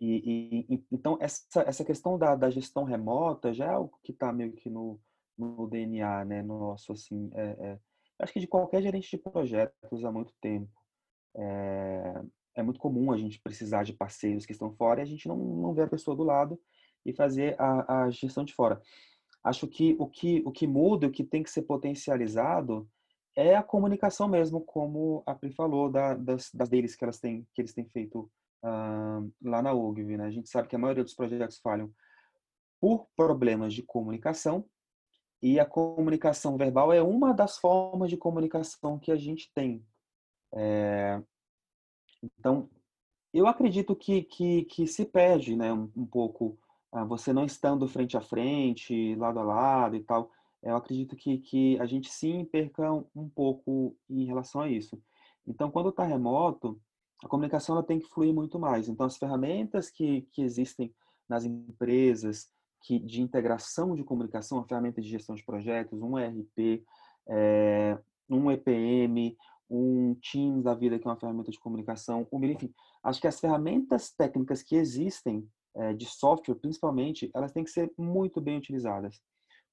E, 0.00 0.66
e, 0.68 0.86
então 0.90 1.18
essa 1.20 1.60
essa 1.62 1.84
questão 1.84 2.18
da, 2.18 2.34
da 2.34 2.50
gestão 2.50 2.84
remota 2.84 3.52
já 3.52 3.66
é 3.66 3.68
algo 3.70 3.98
que 4.02 4.12
está 4.12 4.32
meio 4.32 4.52
que 4.52 4.70
no, 4.70 5.00
no 5.36 5.68
DNA, 5.68 6.24
né? 6.24 6.42
Nosso 6.42 6.92
assim, 6.92 7.30
acho 8.18 8.32
que 8.32 8.40
de 8.40 8.46
qualquer 8.46 8.82
gerente 8.82 9.10
de 9.10 9.18
projetos 9.18 10.04
há 10.04 10.12
muito 10.12 10.32
tempo 10.40 10.70
é, 11.34 12.22
é, 12.56 12.62
muito 12.62 12.78
comum 12.78 13.12
a 13.12 13.16
gente 13.16 13.40
precisar 13.40 13.84
de 13.84 13.92
parceiros 13.92 14.44
que 14.44 14.52
estão 14.52 14.72
fora 14.72 15.00
e 15.00 15.02
a 15.02 15.06
gente 15.06 15.26
não, 15.26 15.36
não 15.36 15.74
vê 15.74 15.82
a 15.82 15.88
pessoa 15.88 16.16
do 16.16 16.22
lado 16.22 16.60
e 17.04 17.12
fazer 17.12 17.56
a, 17.58 18.04
a 18.04 18.10
gestão 18.10 18.44
de 18.44 18.54
fora. 18.54 18.80
Acho 19.44 19.66
que 19.66 19.96
o 19.98 20.06
que 20.06 20.42
o 20.46 20.52
que 20.52 20.66
muda, 20.66 21.06
o 21.06 21.10
que 21.10 21.24
tem 21.24 21.42
que 21.42 21.50
ser 21.50 21.62
potencializado 21.62 22.88
é 23.34 23.56
a 23.56 23.62
comunicação 23.62 24.28
mesmo, 24.28 24.60
como 24.60 25.22
a 25.26 25.34
Pri 25.34 25.50
falou, 25.50 25.90
da, 25.90 26.14
das, 26.14 26.50
das 26.52 26.68
deles 26.68 26.94
que, 26.94 27.02
elas 27.02 27.18
têm, 27.18 27.46
que 27.54 27.62
eles 27.62 27.72
têm 27.72 27.86
feito 27.86 28.30
uh, 28.62 29.32
lá 29.42 29.62
na 29.62 29.72
UGV. 29.72 30.18
Né? 30.18 30.26
A 30.26 30.30
gente 30.30 30.50
sabe 30.50 30.68
que 30.68 30.76
a 30.76 30.78
maioria 30.78 31.02
dos 31.02 31.14
projetos 31.14 31.58
falham 31.58 31.90
por 32.78 33.08
problemas 33.16 33.72
de 33.72 33.82
comunicação, 33.82 34.68
e 35.42 35.58
a 35.58 35.66
comunicação 35.66 36.56
verbal 36.56 36.92
é 36.92 37.02
uma 37.02 37.34
das 37.34 37.58
formas 37.58 38.08
de 38.08 38.16
comunicação 38.16 38.98
que 38.98 39.10
a 39.10 39.16
gente 39.16 39.50
tem. 39.52 39.84
É, 40.54 41.20
então, 42.22 42.70
eu 43.34 43.48
acredito 43.48 43.96
que, 43.96 44.22
que, 44.22 44.64
que 44.66 44.86
se 44.86 45.04
perde 45.04 45.56
né, 45.56 45.72
um, 45.72 45.90
um 45.96 46.06
pouco, 46.06 46.56
você 47.06 47.32
não 47.32 47.44
estando 47.44 47.88
frente 47.88 48.16
a 48.16 48.20
frente, 48.20 49.14
lado 49.16 49.38
a 49.38 49.42
lado 49.42 49.96
e 49.96 50.02
tal, 50.02 50.30
eu 50.62 50.76
acredito 50.76 51.16
que, 51.16 51.38
que 51.38 51.78
a 51.80 51.86
gente 51.86 52.10
sim 52.10 52.44
perca 52.44 52.92
um 53.14 53.28
pouco 53.28 53.96
em 54.08 54.24
relação 54.24 54.60
a 54.60 54.68
isso. 54.68 55.00
Então, 55.46 55.70
quando 55.70 55.88
está 55.88 56.04
remoto, 56.04 56.80
a 57.24 57.28
comunicação 57.28 57.74
ela 57.74 57.84
tem 57.84 57.98
que 57.98 58.08
fluir 58.08 58.32
muito 58.32 58.58
mais. 58.58 58.88
Então, 58.88 59.06
as 59.06 59.16
ferramentas 59.16 59.90
que, 59.90 60.22
que 60.32 60.42
existem 60.42 60.94
nas 61.28 61.44
empresas 61.44 62.48
que, 62.82 62.98
de 62.98 63.22
integração 63.22 63.94
de 63.94 64.04
comunicação, 64.04 64.58
a 64.58 64.64
ferramenta 64.64 65.00
de 65.00 65.08
gestão 65.08 65.34
de 65.34 65.44
projetos, 65.44 66.00
um 66.00 66.18
ERP, 66.18 66.84
é, 67.28 67.98
um 68.28 68.50
EPM, 68.50 69.36
um 69.70 70.14
Teams 70.16 70.62
da 70.62 70.74
vida, 70.74 70.98
que 70.98 71.06
é 71.06 71.10
uma 71.10 71.18
ferramenta 71.18 71.50
de 71.50 71.58
comunicação, 71.58 72.26
enfim, 72.32 72.72
acho 73.02 73.20
que 73.20 73.26
as 73.26 73.40
ferramentas 73.40 74.10
técnicas 74.10 74.62
que 74.62 74.76
existem, 74.76 75.48
é, 75.74 75.92
de 75.92 76.06
software 76.06 76.54
principalmente, 76.56 77.30
elas 77.34 77.52
têm 77.52 77.64
que 77.64 77.70
ser 77.70 77.92
muito 77.98 78.40
bem 78.40 78.58
utilizadas 78.58 79.20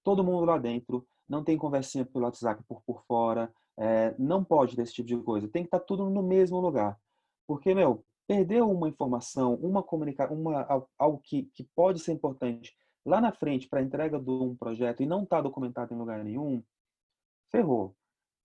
todo 0.04 0.24
mundo 0.24 0.46
lá 0.46 0.58
dentro, 0.58 1.06
não 1.28 1.44
tem 1.44 1.58
conversinha 1.58 2.06
pelo 2.06 2.26
WhatsApp 2.26 2.64
por, 2.68 2.82
por 2.82 3.04
fora, 3.04 3.54
é, 3.78 4.16
não 4.18 4.44
pode 4.44 4.76
ter 4.76 4.82
esse 4.84 4.94
tipo 4.94 5.08
de 5.08 5.18
coisa, 5.18 5.48
tem 5.48 5.64
que 5.64 5.68
estar 5.68 5.80
tá 5.80 5.86
tudo 5.86 6.10
no 6.10 6.24
mesmo 6.24 6.60
lugar. 6.60 7.00
Porque, 7.48 7.74
meu, 7.74 8.04
perdeu 8.28 8.70
uma 8.70 8.90
informação, 8.90 9.56
uma 9.56 9.82
comunicação, 9.84 10.36
uma, 10.36 10.88
algo 10.98 11.20
que, 11.24 11.44
que 11.54 11.64
pode 11.76 12.00
ser 12.00 12.12
importante 12.12 12.76
lá 13.06 13.22
na 13.22 13.32
frente 13.32 13.68
para 13.68 13.80
a 13.80 13.84
entrega 13.84 14.20
de 14.20 14.30
um 14.30 14.56
projeto 14.56 15.02
e 15.02 15.06
não 15.06 15.24
está 15.24 15.42
documentado 15.42 15.94
em 15.94 15.98
lugar 15.98 16.24
nenhum, 16.24 16.64
ferrou. 17.52 17.96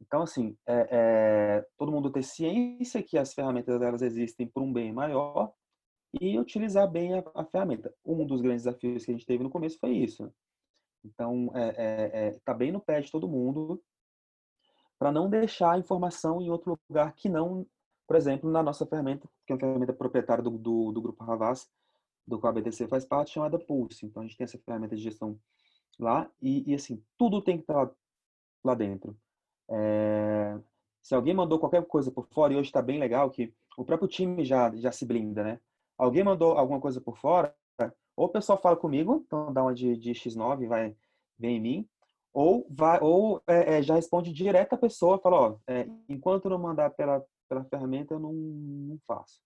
Então, 0.00 0.22
assim, 0.22 0.56
é, 0.66 0.88
é, 0.90 1.66
todo 1.78 1.92
mundo 1.92 2.10
ter 2.10 2.22
ciência 2.22 3.02
que 3.02 3.16
as 3.16 3.32
ferramentas 3.32 3.78
delas 3.78 4.02
existem 4.02 4.46
por 4.46 4.62
um 4.62 4.72
bem 4.72 4.92
maior 4.92 5.52
e 6.20 6.38
utilizar 6.38 6.90
bem 6.90 7.14
a, 7.14 7.24
a 7.34 7.44
ferramenta. 7.44 7.94
Um 8.04 8.24
dos 8.26 8.40
grandes 8.40 8.64
desafios 8.64 9.04
que 9.04 9.10
a 9.10 9.14
gente 9.14 9.26
teve 9.26 9.42
no 9.42 9.50
começo 9.50 9.78
foi 9.78 9.90
isso. 9.90 10.32
Então, 11.04 11.50
é, 11.54 11.68
é, 11.68 12.26
é, 12.26 12.40
tá 12.44 12.54
bem 12.54 12.72
no 12.72 12.80
pé 12.80 13.00
de 13.00 13.10
todo 13.10 13.28
mundo 13.28 13.82
para 14.98 15.12
não 15.12 15.28
deixar 15.28 15.72
a 15.72 15.78
informação 15.78 16.40
em 16.40 16.50
outro 16.50 16.78
lugar 16.88 17.12
que 17.14 17.28
não, 17.28 17.66
por 18.06 18.16
exemplo, 18.16 18.50
na 18.50 18.62
nossa 18.62 18.86
ferramenta, 18.86 19.28
que 19.46 19.52
é 19.52 19.54
uma 19.54 19.60
ferramenta 19.60 19.92
proprietária 19.92 20.42
do, 20.42 20.50
do, 20.50 20.92
do 20.92 21.02
grupo 21.02 21.22
Havas, 21.24 21.68
do 22.26 22.38
qual 22.38 22.50
a 22.50 22.54
BTC 22.54 22.88
faz 22.88 23.04
parte, 23.04 23.32
chamada 23.32 23.58
Pulse. 23.58 24.06
Então, 24.06 24.22
a 24.22 24.26
gente 24.26 24.36
tem 24.36 24.44
essa 24.44 24.58
ferramenta 24.58 24.96
de 24.96 25.02
gestão 25.02 25.38
lá 25.98 26.30
e, 26.40 26.70
e 26.70 26.74
assim, 26.74 27.04
tudo 27.18 27.42
tem 27.42 27.56
que 27.56 27.64
estar 27.64 27.74
lá, 27.74 27.90
lá 28.64 28.74
dentro. 28.74 29.16
É, 29.68 30.58
se 31.02 31.14
alguém 31.14 31.34
mandou 31.34 31.58
qualquer 31.58 31.84
coisa 31.84 32.10
por 32.10 32.26
fora, 32.28 32.52
e 32.52 32.56
hoje 32.56 32.68
está 32.68 32.80
bem 32.80 32.98
legal 32.98 33.30
que 33.30 33.52
o 33.76 33.84
próprio 33.84 34.08
time 34.08 34.44
já, 34.44 34.74
já 34.76 34.90
se 34.90 35.04
blinda, 35.04 35.44
né? 35.44 35.60
Alguém 35.96 36.24
mandou 36.24 36.58
alguma 36.58 36.80
coisa 36.80 37.00
por 37.00 37.16
fora, 37.16 37.54
ou 38.16 38.26
o 38.26 38.28
pessoal 38.28 38.60
fala 38.60 38.76
comigo, 38.76 39.24
então 39.26 39.52
dá 39.52 39.62
uma 39.62 39.74
de, 39.74 39.96
de 39.96 40.12
X9 40.12 40.66
vai 40.66 40.96
vem 41.36 41.56
em 41.56 41.60
mim, 41.60 41.88
ou 42.32 42.66
vai 42.70 43.00
ou 43.00 43.42
é, 43.46 43.78
é, 43.78 43.82
já 43.82 43.94
responde 43.94 44.32
direto 44.32 44.74
à 44.74 44.78
pessoa, 44.78 45.18
fala, 45.18 45.36
ó, 45.36 45.56
é, 45.66 45.86
enquanto 46.08 46.48
não 46.48 46.58
mandar 46.58 46.90
pela, 46.90 47.24
pela 47.48 47.64
ferramenta 47.64 48.14
eu 48.14 48.20
não, 48.20 48.32
não 48.32 48.98
faço. 49.06 49.40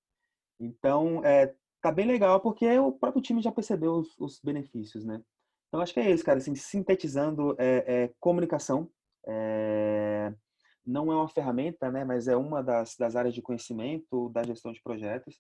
Então, 0.61 1.25
é, 1.25 1.55
tá 1.81 1.91
bem 1.91 2.07
legal 2.07 2.41
porque 2.41 2.79
o 2.79 2.93
próprio 2.93 3.23
time 3.23 3.41
já 3.41 3.53
percebeu 3.53 3.95
os, 3.95 4.19
os 4.19 4.41
benefícios, 4.43 5.05
né? 5.05 5.23
Então, 5.69 5.81
acho 5.81 5.93
que 5.93 6.01
é 6.01 6.11
isso, 6.11 6.25
cara, 6.25 6.39
assim, 6.39 6.55
sintetizando, 6.55 7.55
é, 7.59 8.05
é 8.05 8.15
comunicação, 8.19 8.91
é, 9.27 10.33
não 10.85 11.13
é 11.13 11.17
uma 11.17 11.29
ferramenta, 11.29 11.91
né, 11.91 12.05
mas 12.05 12.27
é 12.27 12.37
uma 12.37 12.63
das, 12.63 12.97
das 12.97 13.15
áreas 13.15 13.35
de 13.35 13.43
conhecimento 13.43 14.31
da 14.31 14.43
gestão 14.43 14.73
de 14.73 14.83
projetos, 14.83 15.39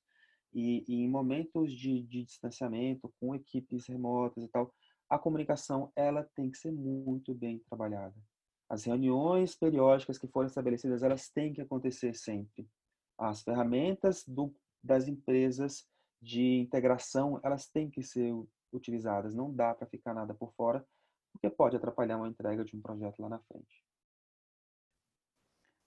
e, 0.53 0.85
e 0.89 1.03
em 1.03 1.09
momentos 1.09 1.73
de, 1.73 2.03
de 2.03 2.25
distanciamento, 2.25 3.13
com 3.21 3.35
equipes 3.35 3.87
remotas 3.87 4.45
e 4.45 4.49
tal, 4.49 4.73
a 5.09 5.19
comunicação 5.19 5.93
ela 5.97 6.23
tem 6.35 6.51
que 6.51 6.59
ser 6.59 6.73
muito 6.73 7.35
bem 7.35 7.59
trabalhada. 7.59 8.15
As 8.69 8.85
reuniões 8.85 9.55
periódicas 9.55 10.19
que 10.19 10.29
foram 10.29 10.47
estabelecidas, 10.47 11.03
elas 11.03 11.31
têm 11.31 11.53
que 11.53 11.63
acontecer 11.63 12.15
sempre. 12.15 12.69
As 13.17 13.43
ferramentas 13.43 14.25
do, 14.27 14.55
das 14.83 15.09
empresas 15.09 15.89
de 16.21 16.61
integração, 16.61 17.41
elas 17.43 17.67
têm 17.69 17.91
que 17.91 18.03
ser 18.03 18.35
utilizadas. 18.73 19.35
Não 19.35 19.55
dá 19.55 19.75
para 19.75 19.87
ficar 19.87 20.13
nada 20.13 20.35
por 20.35 20.53
fora, 20.53 20.87
porque 21.33 21.49
pode 21.49 21.77
atrapalhar 21.77 22.19
uma 22.19 22.29
entrega 22.29 22.65
de 22.65 22.77
um 22.77 22.81
projeto 22.83 23.21
lá 23.21 23.29
na 23.29 23.39
frente. 23.39 23.85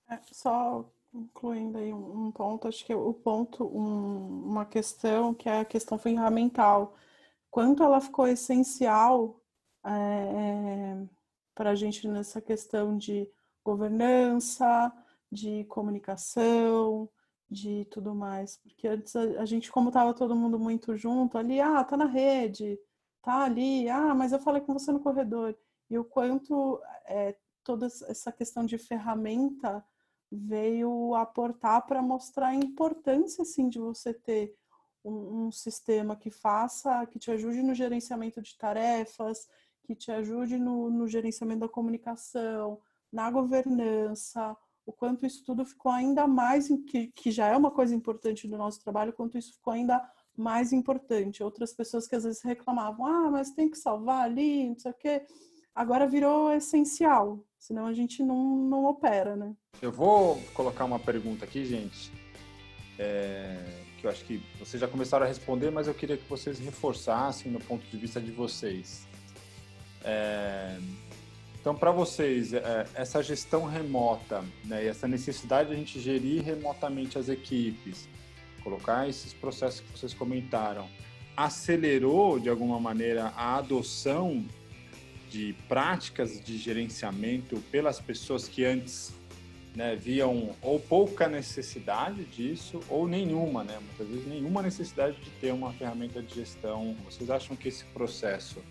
É, 0.10 0.19
só 0.32 0.91
incluindo 1.13 1.78
aí 1.78 1.93
um 1.93 2.32
ponto, 2.32 2.67
acho 2.67 2.86
que 2.86 2.93
o 2.93 3.13
ponto, 3.13 3.65
um, 3.65 4.43
uma 4.45 4.65
questão 4.65 5.34
que 5.34 5.50
é 5.50 5.60
a 5.60 5.65
questão 5.65 5.97
ferramental, 5.97 6.95
quanto 7.50 7.84
ela 7.84 8.00
ficou 8.00 8.28
essencial 8.28 9.41
é, 9.86 10.97
para 11.54 11.71
a 11.71 11.76
gente 11.76 12.08
nessa 12.08 12.41
questão 12.41 12.97
de 12.97 13.30
governança, 13.63 14.91
de 15.32 15.65
comunicação, 15.65 17.10
de 17.50 17.86
tudo 17.86 18.15
mais, 18.15 18.58
porque 18.58 18.88
antes 18.88 19.15
a, 19.15 19.21
a 19.41 19.45
gente, 19.45 19.71
como 19.71 19.89
estava 19.89 20.13
todo 20.13 20.36
mundo 20.36 20.58
muito 20.58 20.95
junto, 20.95 21.38
ali, 21.38 21.60
ah, 21.60 21.84
tá 21.84 21.97
na 21.97 22.06
rede, 22.06 22.80
tá 23.21 23.43
ali, 23.43 23.89
ah, 23.89 24.15
mas 24.15 24.32
eu 24.32 24.39
falei 24.39 24.62
com 24.62 24.74
você 24.74 24.91
no 24.91 25.02
corredor, 25.02 25.56
e 25.89 25.97
o 25.97 26.06
quanto 26.06 26.82
é, 27.06 27.36
toda 27.63 27.88
essa 27.88 28.32
questão 28.32 28.65
de 28.65 28.78
ferramenta 28.78 29.86
veio 30.32 31.13
aportar 31.15 31.86
para 31.86 32.02
mostrar 32.02 32.50
a 32.50 32.56
importância 32.56 33.41
assim 33.41 33.67
de 33.67 33.80
você 33.80 34.13
ter 34.13 34.56
um, 35.04 35.48
um, 35.48 35.52
sistema 35.52 36.15
que 36.15 36.30
faça, 36.30 37.06
que 37.08 37.20
te 37.20 37.30
ajude 37.32 37.62
no 37.62 37.74
gerenciamento 37.74 38.41
de 38.41 38.58
tarefas, 38.58 39.48
que 39.84 39.96
te 39.96 40.12
ajude 40.12 40.58
no, 40.58 40.89
no 40.89 41.08
gerenciamento 41.08 41.62
da 41.62 41.70
comunicação, 41.70 42.80
na 43.12 43.30
governança, 43.30 44.56
o 44.86 44.94
quanto 44.94 45.26
isso 45.26 45.44
tudo 45.44 45.65
ficou 45.65 45.91
ainda 45.91 46.26
mais, 46.28 46.67
que, 46.88 47.08
que 47.08 47.32
já 47.32 47.48
é 47.48 47.58
uma 47.58 47.72
coisa 47.72 47.94
importante 47.94 48.48
do 48.48 48.58
nosso 48.58 48.82
trabalho, 48.82 49.13
quanto 49.13 49.38
isso 49.38 49.54
ficou 49.54 49.74
ainda 49.74 50.02
mais 50.38 50.72
importante. 50.72 51.44
Outras 51.44 51.74
pessoas 51.74 52.08
que 52.08 52.15
às 52.15 52.24
vezes 52.24 52.41
reclamavam, 52.41 53.06
ah, 53.06 53.30
mas 53.30 53.52
tem 53.52 53.70
que 53.70 53.78
salvar 53.78 54.24
ali, 54.24 54.70
não 54.70 54.80
sei 54.80 54.91
o 54.91 54.96
quê 54.96 55.26
agora 55.75 56.07
virou 56.07 56.53
essencial, 56.53 57.43
senão 57.57 57.86
a 57.86 57.93
gente 57.93 58.23
não, 58.23 58.57
não 58.57 58.86
opera, 58.86 59.36
né? 59.36 59.53
Eu 59.81 59.91
vou 59.91 60.41
colocar 60.53 60.86
uma 60.86 60.99
pergunta 60.99 61.45
aqui, 61.45 61.65
gente, 61.65 62.12
é, 62.99 63.57
que 63.99 64.05
eu 64.05 64.12
acho 64.12 64.23
que 64.25 64.41
vocês 64.60 64.79
já 64.79 64.88
começaram 64.88 65.25
a 65.25 65.27
responder, 65.27 65.71
mas 65.71 65.88
eu 65.88 65.93
queria 65.93 66.17
que 66.17 66.27
vocês 66.29 66.60
reforçassem 66.60 67.51
no 67.51 67.60
ponto 67.60 67.86
de 67.88 67.97
vista 67.97 68.19
de 68.19 68.31
vocês. 68.31 69.07
É, 70.03 70.77
então, 71.60 71.75
para 71.75 71.91
vocês, 71.91 72.53
é, 72.53 72.88
essa 72.95 73.21
gestão 73.21 73.65
remota 73.65 74.43
né, 74.65 74.84
e 74.84 74.88
essa 74.88 75.07
necessidade 75.07 75.69
de 75.69 75.75
a 75.75 75.77
gente 75.77 75.99
gerir 75.99 76.43
remotamente 76.43 77.19
as 77.19 77.29
equipes, 77.29 78.10
colocar 78.63 79.07
esses 79.07 79.31
processos 79.31 79.81
que 79.81 79.91
vocês 79.91 80.13
comentaram, 80.13 80.88
acelerou 81.38 82.39
de 82.39 82.49
alguma 82.49 82.79
maneira 82.79 83.27
a 83.36 83.57
adoção 83.57 84.43
de 85.32 85.56
práticas 85.70 86.44
de 86.44 86.58
gerenciamento 86.58 87.58
pelas 87.72 88.02
pessoas 88.02 88.50
que 88.50 88.65
antes 88.65 89.13
né, 89.74 89.96
viam 89.96 90.54
ou 90.62 90.78
pouca 90.78 91.30
necessidade 91.30 92.26
disso 92.26 92.82
ou 92.89 93.08
nenhuma, 93.08 93.63
né? 93.63 93.80
Muitas 93.80 94.08
vezes 94.08 94.28
nenhuma 94.28 94.62
necessidade 94.62 95.15
de 95.22 95.30
ter 95.39 95.54
uma 95.54 95.72
ferramenta 95.72 96.22
de 96.22 96.36
gestão. 96.36 96.94
Vocês 97.06 97.30
acham 97.30 97.56
que 97.56 97.70
esse 97.70 97.86
processo 97.86 98.62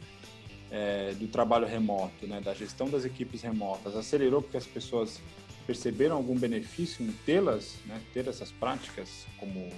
é, 0.71 1.15
do 1.15 1.27
trabalho 1.29 1.67
remoto, 1.67 2.27
né, 2.27 2.41
da 2.43 2.53
gestão 2.53 2.91
das 2.91 3.07
equipes 3.07 3.41
remotas, 3.41 3.97
acelerou 3.97 4.43
porque 4.43 4.59
as 4.59 4.67
pessoas 4.67 5.19
perceberam 5.67 6.17
algum 6.17 6.39
benefício 6.39 7.03
em 7.03 7.11
tê-las, 7.25 7.77
né, 7.87 7.99
ter 8.13 8.29
essas 8.29 8.53
práticas 8.53 9.27
como 9.39 9.71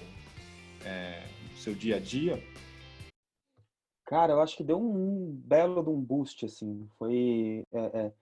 é, 0.85 1.23
seu 1.57 1.75
dia 1.75 1.97
a 1.97 2.01
dia? 2.01 2.43
Cara, 4.13 4.35
eu 4.35 4.43
acho 4.43 4.59
que 4.59 4.63
deu 4.63 4.79
um, 4.79 5.33
belo 5.43 5.83
de 5.83 5.89
um 5.89 5.99
boost, 5.99 6.45
assim. 6.45 6.87
Foi, 6.99 7.65
é, 7.73 7.79
é, 7.79 8.13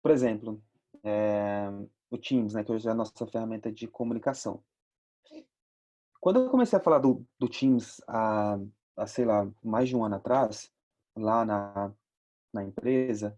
por 0.00 0.12
exemplo, 0.12 0.62
é, 1.02 1.68
o 2.08 2.16
Teams, 2.16 2.54
né, 2.54 2.62
que 2.62 2.70
hoje 2.70 2.86
é 2.86 2.92
a 2.92 2.94
nossa 2.94 3.26
ferramenta 3.26 3.72
de 3.72 3.88
comunicação. 3.88 4.62
Quando 6.20 6.38
eu 6.38 6.48
comecei 6.48 6.78
a 6.78 6.82
falar 6.82 7.00
do, 7.00 7.26
do 7.40 7.48
Teams 7.48 8.00
há, 8.06 8.56
há, 8.96 9.06
sei 9.08 9.24
lá, 9.24 9.50
mais 9.64 9.88
de 9.88 9.96
um 9.96 10.04
ano 10.04 10.14
atrás, 10.14 10.70
lá 11.16 11.44
na, 11.44 11.92
na 12.52 12.62
empresa, 12.62 13.36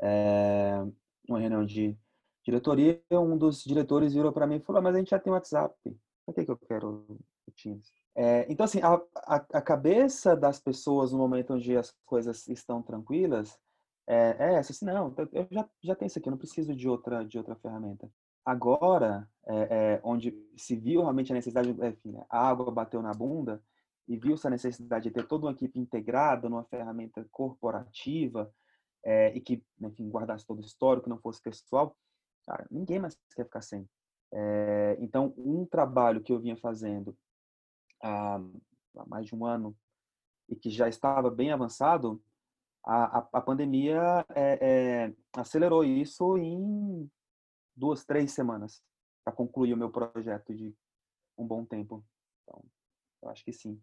é, 0.00 0.82
uma 1.28 1.38
reunião 1.38 1.66
de, 1.66 1.94
diretoria, 2.42 2.98
um 3.10 3.36
dos 3.36 3.62
diretores 3.62 4.14
virou 4.14 4.32
para 4.32 4.46
mim 4.46 4.56
e 4.56 4.60
falou: 4.60 4.78
ah, 4.80 4.82
Mas 4.84 4.94
a 4.94 4.98
gente 5.00 5.10
já 5.10 5.18
tem 5.18 5.30
WhatsApp, 5.30 5.76
por 6.24 6.34
que, 6.34 6.46
que 6.46 6.50
eu 6.50 6.56
quero 6.56 7.04
o 7.46 7.50
Teams? 7.62 7.92
É, 8.14 8.46
então, 8.50 8.64
assim, 8.64 8.80
a, 8.82 8.94
a, 9.16 9.36
a, 9.36 9.62
cabeça 9.62 10.36
das 10.36 10.60
pessoas 10.60 11.12
no 11.12 11.18
momento 11.18 11.54
onde 11.54 11.76
as 11.76 11.94
coisas 12.04 12.46
estão 12.46 12.82
tranquilas 12.82 13.58
é, 14.06 14.36
é 14.38 14.54
essa, 14.54 14.72
assim, 14.72 14.84
não, 14.84 15.14
eu 15.32 15.48
já, 15.50 15.68
já 15.82 15.94
tenho 15.94 16.08
isso 16.08 16.18
aqui, 16.18 16.28
eu 16.28 16.32
não 16.32 16.38
preciso 16.38 16.74
de 16.74 16.88
outra, 16.88 17.24
de 17.24 17.38
outra 17.38 17.54
ferramenta. 17.56 18.10
Agora, 18.44 19.28
é, 19.46 19.54
é, 19.94 20.00
onde 20.04 20.34
se 20.56 20.76
viu 20.76 21.00
realmente 21.00 21.32
a 21.32 21.34
necessidade, 21.34 21.70
enfim, 21.70 22.12
né, 22.12 22.24
a 22.28 22.48
água 22.48 22.70
bateu 22.70 23.00
na 23.00 23.12
bunda 23.12 23.62
e 24.08 24.16
viu 24.16 24.34
essa 24.34 24.50
necessidade 24.50 25.04
de 25.04 25.10
ter 25.12 25.26
toda 25.26 25.46
uma 25.46 25.52
equipe 25.52 25.78
integrada 25.78 26.48
numa 26.48 26.64
ferramenta 26.64 27.24
corporativa 27.30 28.52
é, 29.04 29.34
e 29.34 29.40
que, 29.40 29.64
enfim, 29.80 30.10
guardasse 30.10 30.46
todo 30.46 30.58
o 30.58 30.64
histórico, 30.64 31.08
não 31.08 31.18
fosse 31.18 31.40
pessoal, 31.40 31.96
cara, 32.44 32.66
ninguém 32.70 32.98
mais 32.98 33.16
quer 33.34 33.44
ficar 33.44 33.62
sem. 33.62 33.88
É, 34.34 34.96
então, 35.00 35.32
um 35.36 35.64
trabalho 35.64 36.20
que 36.20 36.32
eu 36.32 36.40
vinha 36.40 36.56
fazendo 36.56 37.16
há, 38.02 38.40
mais 39.06 39.26
de 39.26 39.34
um 39.34 39.46
ano 39.46 39.76
e 40.48 40.56
que 40.56 40.68
já 40.68 40.88
estava 40.88 41.30
bem 41.30 41.52
avançado, 41.52 42.22
a, 42.84 43.18
a, 43.18 43.28
a 43.34 43.40
pandemia 43.40 44.26
é, 44.34 45.12
acelerou 45.32 45.84
isso 45.84 46.36
em 46.36 47.10
duas, 47.74 48.04
três 48.04 48.32
semanas 48.32 48.82
para 49.24 49.32
concluir 49.32 49.72
o 49.72 49.76
meu 49.76 49.90
projeto 49.90 50.54
de 50.54 50.74
um 51.38 51.46
bom 51.46 51.64
tempo. 51.64 52.04
Então, 52.42 52.62
eu 53.22 53.30
acho 53.30 53.44
que 53.44 53.52
sim. 53.52 53.80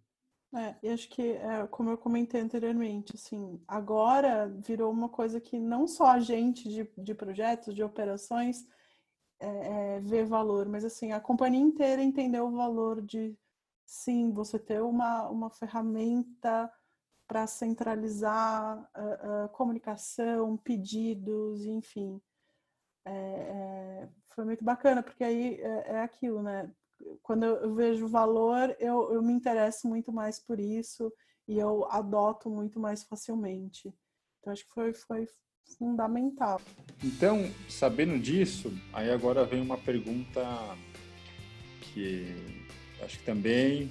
É, 0.53 0.91
acho 0.91 1.07
que, 1.09 1.21
é, 1.21 1.67
como 1.67 1.91
eu 1.91 1.97
comentei 1.97 2.41
anteriormente, 2.41 3.13
assim, 3.15 3.61
agora 3.67 4.47
virou 4.47 4.91
uma 4.91 5.07
coisa 5.07 5.39
que 5.39 5.59
não 5.59 5.87
só 5.87 6.07
a 6.07 6.19
gente 6.19 6.67
de, 6.67 6.89
de 6.97 7.13
projetos, 7.13 7.75
de 7.75 7.83
operações, 7.83 8.67
é, 9.39 9.47
é, 9.47 9.99
vê 10.01 10.23
valor, 10.23 10.67
mas 10.67 10.83
assim, 10.83 11.11
a 11.11 11.19
companhia 11.19 11.61
inteira 11.61 12.01
entendeu 12.01 12.47
o 12.47 12.51
valor 12.51 13.01
de, 13.01 13.37
sim, 13.89 14.31
você 14.31 14.59
ter 14.59 14.83
uma, 14.83 15.27
uma 15.29 15.49
ferramenta 15.49 16.71
para 17.27 17.47
centralizar 17.47 18.87
a, 18.93 19.45
a, 19.45 19.49
comunicação, 19.49 20.55
pedidos, 20.57 21.65
enfim. 21.65 22.21
É, 23.03 23.11
é, 23.11 24.09
foi 24.35 24.45
muito 24.45 24.63
bacana, 24.63 25.01
porque 25.01 25.23
aí 25.23 25.59
é, 25.59 25.93
é 25.93 26.01
aquilo, 26.01 26.43
né? 26.43 26.71
Quando 27.23 27.45
eu 27.45 27.73
vejo 27.73 28.07
valor, 28.07 28.75
eu, 28.79 29.11
eu 29.11 29.23
me 29.23 29.33
interesso 29.33 29.87
muito 29.87 30.11
mais 30.11 30.39
por 30.39 30.59
isso 30.59 31.11
e 31.47 31.57
eu 31.57 31.89
adoto 31.89 32.47
muito 32.47 32.79
mais 32.79 33.03
facilmente. 33.03 33.91
Então, 34.39 34.53
acho 34.53 34.67
que 34.67 34.73
foi, 34.73 34.93
foi 34.93 35.27
fundamental. 35.79 36.61
Então, 37.03 37.39
sabendo 37.67 38.19
disso, 38.19 38.71
aí 38.93 39.09
agora 39.09 39.45
vem 39.45 39.61
uma 39.61 39.77
pergunta 39.79 40.41
que 41.81 42.68
acho 43.03 43.17
que 43.17 43.23
também 43.23 43.89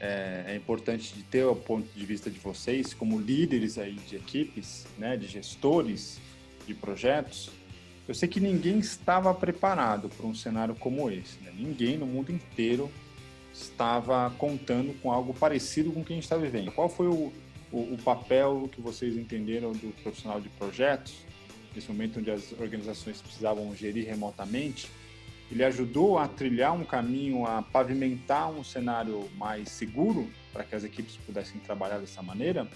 é, 0.00 0.44
é, 0.48 0.56
importante 0.56 1.14
de 1.14 1.22
ter 1.22 1.44
o 1.44 1.56
ponto 1.56 1.88
de 1.94 2.04
vista 2.04 2.30
de 2.30 2.38
vocês 2.38 2.92
como 2.92 3.18
líderes 3.18 3.78
aí 3.78 3.94
de 3.94 4.16
equipes, 4.16 4.86
né, 4.98 5.16
de 5.16 5.26
gestores 5.26 6.20
de 6.66 6.74
projetos. 6.74 7.50
Eu 8.06 8.14
sei 8.14 8.28
que 8.28 8.38
ninguém 8.38 8.78
estava 8.78 9.32
preparado 9.32 10.10
para 10.10 10.26
um 10.26 10.34
cenário 10.34 10.74
como 10.74 11.10
esse. 11.10 11.42
Né? 11.42 11.52
Ninguém 11.56 11.96
no 11.96 12.06
mundo 12.06 12.30
inteiro 12.30 12.90
estava 13.52 14.30
contando 14.36 14.92
com 15.00 15.10
algo 15.10 15.32
parecido 15.32 15.90
com 15.92 16.00
o 16.00 16.04
que 16.04 16.12
a 16.12 16.16
gente 16.16 16.24
está 16.24 16.36
vivendo. 16.36 16.70
Qual 16.72 16.88
foi 16.88 17.06
o, 17.06 17.32
o, 17.72 17.94
o, 17.94 17.98
papel 18.04 18.68
que 18.70 18.80
vocês 18.80 19.16
entenderam 19.16 19.72
do 19.72 19.94
profissional 20.02 20.40
de 20.40 20.48
projetos, 20.50 21.14
nesse 21.74 21.88
momento 21.88 22.18
onde 22.18 22.30
as 22.30 22.52
organizações 22.60 23.22
precisavam 23.22 23.74
gerir 23.74 24.06
remotamente? 24.06 24.90
Ele 25.54 25.62
ajudou 25.62 26.18
a 26.18 26.26
trilhar 26.26 26.72
um 26.72 26.84
caminho, 26.84 27.46
a 27.46 27.62
pavimentar 27.62 28.50
um 28.50 28.64
cenário 28.64 29.30
mais 29.36 29.68
seguro 29.68 30.28
para 30.52 30.64
que 30.64 30.74
as 30.74 30.82
equipes 30.82 31.16
pudessem 31.18 31.60
trabalhar 31.60 32.00
dessa 32.00 32.20
maneira, 32.20 32.68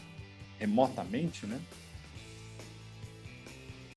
remotamente, 0.61 1.45
né? 1.45 1.61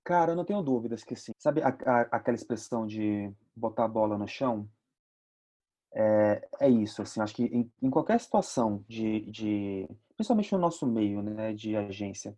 Cara, 0.03 0.31
eu 0.31 0.35
não 0.35 0.43
tenho 0.43 0.63
dúvidas 0.63 1.03
que 1.03 1.15
sim. 1.15 1.31
Sabe 1.37 1.61
a, 1.61 1.67
a, 1.67 2.01
aquela 2.11 2.33
expressão 2.33 2.87
de 2.87 3.31
botar 3.55 3.85
a 3.85 3.87
bola 3.87 4.17
no 4.17 4.27
chão? 4.27 4.67
É, 5.93 6.47
é 6.61 6.67
isso, 6.67 7.03
assim, 7.03 7.21
acho 7.21 7.35
que 7.35 7.43
em, 7.43 7.71
em 7.83 7.89
qualquer 7.91 8.19
situação 8.19 8.83
de, 8.87 9.19
de, 9.29 9.87
principalmente 10.15 10.51
no 10.53 10.57
nosso 10.57 10.87
meio, 10.87 11.21
né, 11.21 11.53
de 11.53 11.75
agência, 11.75 12.35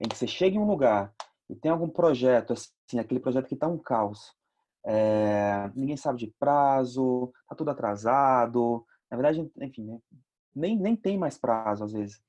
em 0.00 0.08
que 0.08 0.16
você 0.16 0.26
chega 0.26 0.56
em 0.56 0.58
um 0.58 0.66
lugar 0.66 1.12
e 1.50 1.54
tem 1.54 1.70
algum 1.70 1.88
projeto, 1.88 2.54
assim, 2.54 2.98
aquele 2.98 3.20
projeto 3.20 3.46
que 3.46 3.54
está 3.54 3.68
um 3.68 3.76
caos, 3.76 4.34
é, 4.84 5.70
ninguém 5.74 5.96
sabe 5.96 6.18
de 6.18 6.34
prazo, 6.38 7.32
tá 7.48 7.54
tudo 7.54 7.70
atrasado, 7.70 8.84
na 9.10 9.16
verdade, 9.16 9.50
enfim, 9.60 9.84
né, 9.84 9.98
nem, 10.54 10.76
nem 10.76 10.96
tem 10.96 11.18
mais 11.18 11.38
prazo 11.38 11.84
às 11.84 11.92
vezes. 11.92 12.20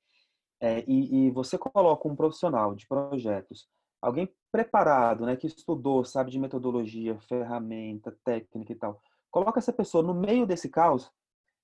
É, 0.60 0.84
e, 0.86 1.26
e 1.26 1.30
você 1.30 1.58
coloca 1.58 2.08
um 2.08 2.16
profissional 2.16 2.74
de 2.74 2.86
projetos 2.86 3.68
alguém 4.04 4.28
preparado, 4.52 5.24
né, 5.24 5.34
que 5.34 5.46
estudou, 5.46 6.04
sabe 6.04 6.30
de 6.30 6.38
metodologia, 6.38 7.18
ferramenta, 7.20 8.16
técnica 8.22 8.72
e 8.72 8.76
tal, 8.76 9.00
coloca 9.30 9.58
essa 9.58 9.72
pessoa 9.72 10.02
no 10.02 10.14
meio 10.14 10.46
desse 10.46 10.68
caos, 10.68 11.10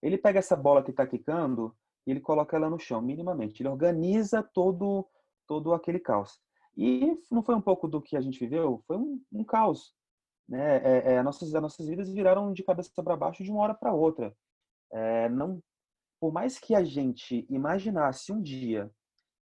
ele 0.02 0.16
pega 0.16 0.38
essa 0.38 0.56
bola 0.56 0.82
que 0.82 0.90
está 0.90 1.06
quicando 1.06 1.76
e 2.06 2.10
ele 2.10 2.20
coloca 2.20 2.56
ela 2.56 2.70
no 2.70 2.78
chão, 2.78 3.02
minimamente. 3.02 3.62
Ele 3.62 3.68
organiza 3.68 4.42
todo, 4.42 5.06
todo 5.46 5.74
aquele 5.74 6.00
caos. 6.00 6.40
E 6.74 7.14
não 7.30 7.42
foi 7.42 7.54
um 7.54 7.60
pouco 7.60 7.86
do 7.86 8.00
que 8.00 8.16
a 8.16 8.20
gente 8.22 8.40
viveu? 8.40 8.82
Foi 8.86 8.96
um, 8.96 9.22
um 9.30 9.44
caos. 9.44 9.92
Né? 10.50 10.78
É, 10.78 11.12
é, 11.14 11.22
nossas, 11.22 11.54
as 11.54 11.62
nossas 11.62 11.86
vidas 11.86 12.10
viraram 12.10 12.52
de 12.52 12.64
cabeça 12.64 12.90
para 12.92 13.16
baixo 13.16 13.44
de 13.44 13.52
uma 13.52 13.60
hora 13.60 13.74
para 13.74 13.94
outra. 13.94 14.34
É, 14.92 15.28
não, 15.28 15.62
por 16.20 16.32
mais 16.32 16.58
que 16.58 16.74
a 16.74 16.82
gente 16.82 17.46
imaginasse 17.48 18.32
um 18.32 18.42
dia 18.42 18.90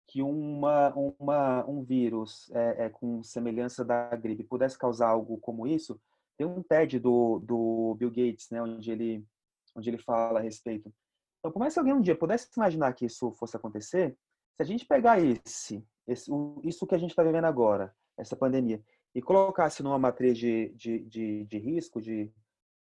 que 0.07 0.23
uma, 0.23 0.93
uma, 0.95 1.67
um 1.67 1.83
vírus 1.83 2.51
é, 2.53 2.85
é, 2.85 2.89
com 2.91 3.23
semelhança 3.23 3.85
da 3.85 4.15
gripe 4.17 4.45
pudesse 4.45 4.79
causar 4.79 5.09
algo 5.09 5.39
como 5.39 5.67
isso, 5.67 5.99
tem 6.37 6.47
um 6.47 6.63
TED 6.63 6.99
do, 6.99 7.41
do 7.41 7.97
Bill 7.99 8.11
Gates, 8.11 8.49
né, 8.51 8.63
onde 8.63 8.91
ele, 8.91 9.27
onde 9.75 9.91
ele 9.91 9.99
fala 9.99 10.39
a 10.39 10.43
respeito. 10.43 10.93
Então, 11.39 11.51
por 11.51 11.59
mais 11.59 11.73
que 11.73 11.81
alguém 11.81 11.95
um 11.95 12.01
dia 12.01 12.17
pudesse 12.17 12.49
imaginar 12.57 12.93
que 12.93 13.07
isso 13.07 13.33
fosse 13.33 13.57
acontecer, 13.57 14.17
se 14.57 14.63
a 14.63 14.65
gente 14.65 14.87
pegar 14.87 15.21
esse, 15.21 15.85
esse 16.07 16.31
isso 16.65 16.87
que 16.87 16.95
a 16.95 16.99
gente 16.99 17.11
está 17.11 17.23
vivendo 17.23 17.45
agora, 17.45 17.95
essa 18.17 18.37
pandemia, 18.37 18.83
e 19.15 19.23
colocasse 19.23 19.83
numa 19.83 19.99
matriz 19.99 20.39
de, 20.39 20.69
de, 20.71 21.01
de, 21.01 21.45
de 21.45 21.59
risco, 21.59 22.01
de, 22.01 22.31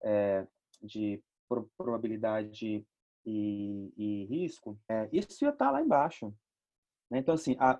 é, 0.03 0.47
de 0.83 1.23
probabilidade 1.77 2.87
e, 3.25 3.93
e 3.97 4.25
risco, 4.27 4.79
é, 4.89 5.09
isso 5.13 5.45
ia 5.45 5.51
estar 5.51 5.67
tá 5.67 5.71
lá 5.71 5.83
embaixo. 5.83 6.35
Né? 7.11 7.19
Então, 7.19 7.35
assim, 7.35 7.57
a 7.59 7.79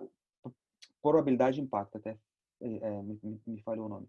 probabilidade 1.03 1.57
de 1.57 1.63
impacto, 1.63 1.99
até 1.99 2.19
é, 2.61 3.03
me, 3.03 3.41
me 3.47 3.63
falhou 3.63 3.87
o 3.87 3.89
nome. 3.89 4.09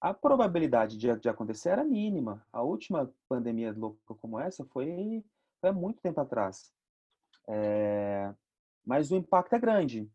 A 0.00 0.14
probabilidade 0.14 0.96
de, 0.96 1.14
de, 1.16 1.28
acontecer 1.28 1.70
era 1.70 1.84
mínima. 1.84 2.44
A 2.52 2.62
última 2.62 3.12
pandemia 3.28 3.72
louca 3.76 4.14
como 4.14 4.38
essa 4.38 4.64
foi, 4.66 5.24
há 5.62 5.72
muito 5.72 6.00
tempo 6.00 6.20
atrás. 6.20 6.72
É, 7.48 8.32
mas 8.86 9.10
o 9.10 9.16
impacto 9.16 9.54
é 9.54 9.58
grande. 9.58 10.10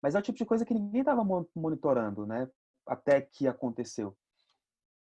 Mas 0.00 0.14
é 0.14 0.18
o 0.18 0.22
tipo 0.22 0.38
de 0.38 0.44
coisa 0.44 0.64
que 0.64 0.74
ninguém 0.74 1.00
estava 1.00 1.24
monitorando, 1.54 2.26
né? 2.26 2.48
Até 2.86 3.20
que 3.20 3.46
aconteceu. 3.46 4.16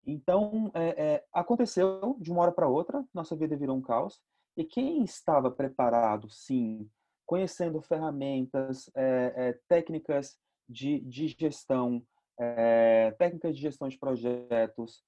Então, 0.06 0.70
é, 0.74 1.14
é, 1.14 1.24
aconteceu 1.32 2.16
de 2.18 2.30
uma 2.30 2.42
hora 2.42 2.52
para 2.52 2.68
outra, 2.68 3.04
nossa 3.14 3.36
vida 3.36 3.56
virou 3.56 3.76
um 3.76 3.82
caos. 3.82 4.20
E 4.56 4.64
quem 4.64 5.02
estava 5.02 5.50
preparado, 5.50 6.28
sim, 6.28 6.90
conhecendo 7.24 7.80
ferramentas, 7.80 8.90
é, 8.94 9.32
é, 9.36 9.60
técnicas 9.68 10.36
de, 10.68 11.00
de 11.00 11.28
gestão, 11.28 12.04
é, 12.38 13.12
técnicas 13.12 13.54
de 13.54 13.62
gestão 13.62 13.88
de 13.88 13.98
projetos, 13.98 15.02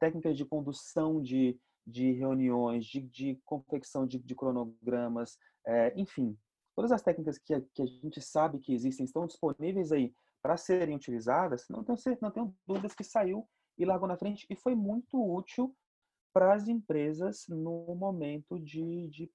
técnicas 0.00 0.36
de 0.36 0.44
condução 0.46 1.20
de, 1.20 1.58
de 1.86 2.12
reuniões, 2.12 2.86
de, 2.86 3.02
de 3.02 3.38
confecção 3.44 4.06
de, 4.06 4.18
de 4.18 4.34
cronogramas, 4.34 5.36
enfim, 5.94 6.36
todas 6.74 6.90
as 6.90 7.02
técnicas 7.02 7.36
que 7.36 7.52
a, 7.52 7.60
que 7.60 7.82
a 7.82 7.86
gente 7.86 8.22
sabe 8.22 8.58
que 8.58 8.72
existem 8.72 9.04
estão 9.04 9.26
disponíveis 9.26 9.92
aí 9.92 10.14
para 10.44 10.58
serem 10.58 10.94
utilizadas, 10.94 11.66
não 11.70 11.82
tenho, 11.82 11.96
certeza, 11.96 12.26
não 12.26 12.30
tenho 12.30 12.54
dúvidas 12.66 12.94
que 12.94 13.02
saiu 13.02 13.48
e 13.78 13.86
largou 13.86 14.06
na 14.06 14.18
frente 14.18 14.46
e 14.50 14.54
foi 14.54 14.74
muito 14.74 15.18
útil 15.18 15.74
para 16.34 16.52
as 16.52 16.68
empresas 16.68 17.46
no 17.48 17.94
momento 17.94 18.60
de, 18.60 19.08
de, 19.08 19.32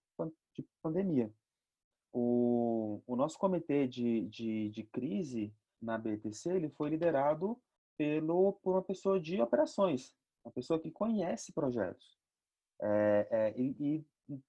de 0.53 0.67
pandemia. 0.83 1.33
O, 2.13 3.01
o 3.07 3.15
nosso 3.15 3.39
comitê 3.39 3.87
de, 3.87 4.27
de, 4.27 4.69
de 4.69 4.83
crise 4.83 5.51
na 5.81 5.97
BTC 5.97 6.51
ele 6.51 6.69
foi 6.69 6.91
liderado 6.91 7.59
pelo, 7.97 8.53
por 8.61 8.73
uma 8.73 8.83
pessoa 8.83 9.19
de 9.19 9.41
operações, 9.41 10.15
uma 10.45 10.51
pessoa 10.51 10.79
que 10.79 10.91
conhece 10.91 11.51
projetos. 11.51 12.19
É, 12.79 13.27
é, 13.31 13.59
e, 13.59 14.05
e 14.29 14.39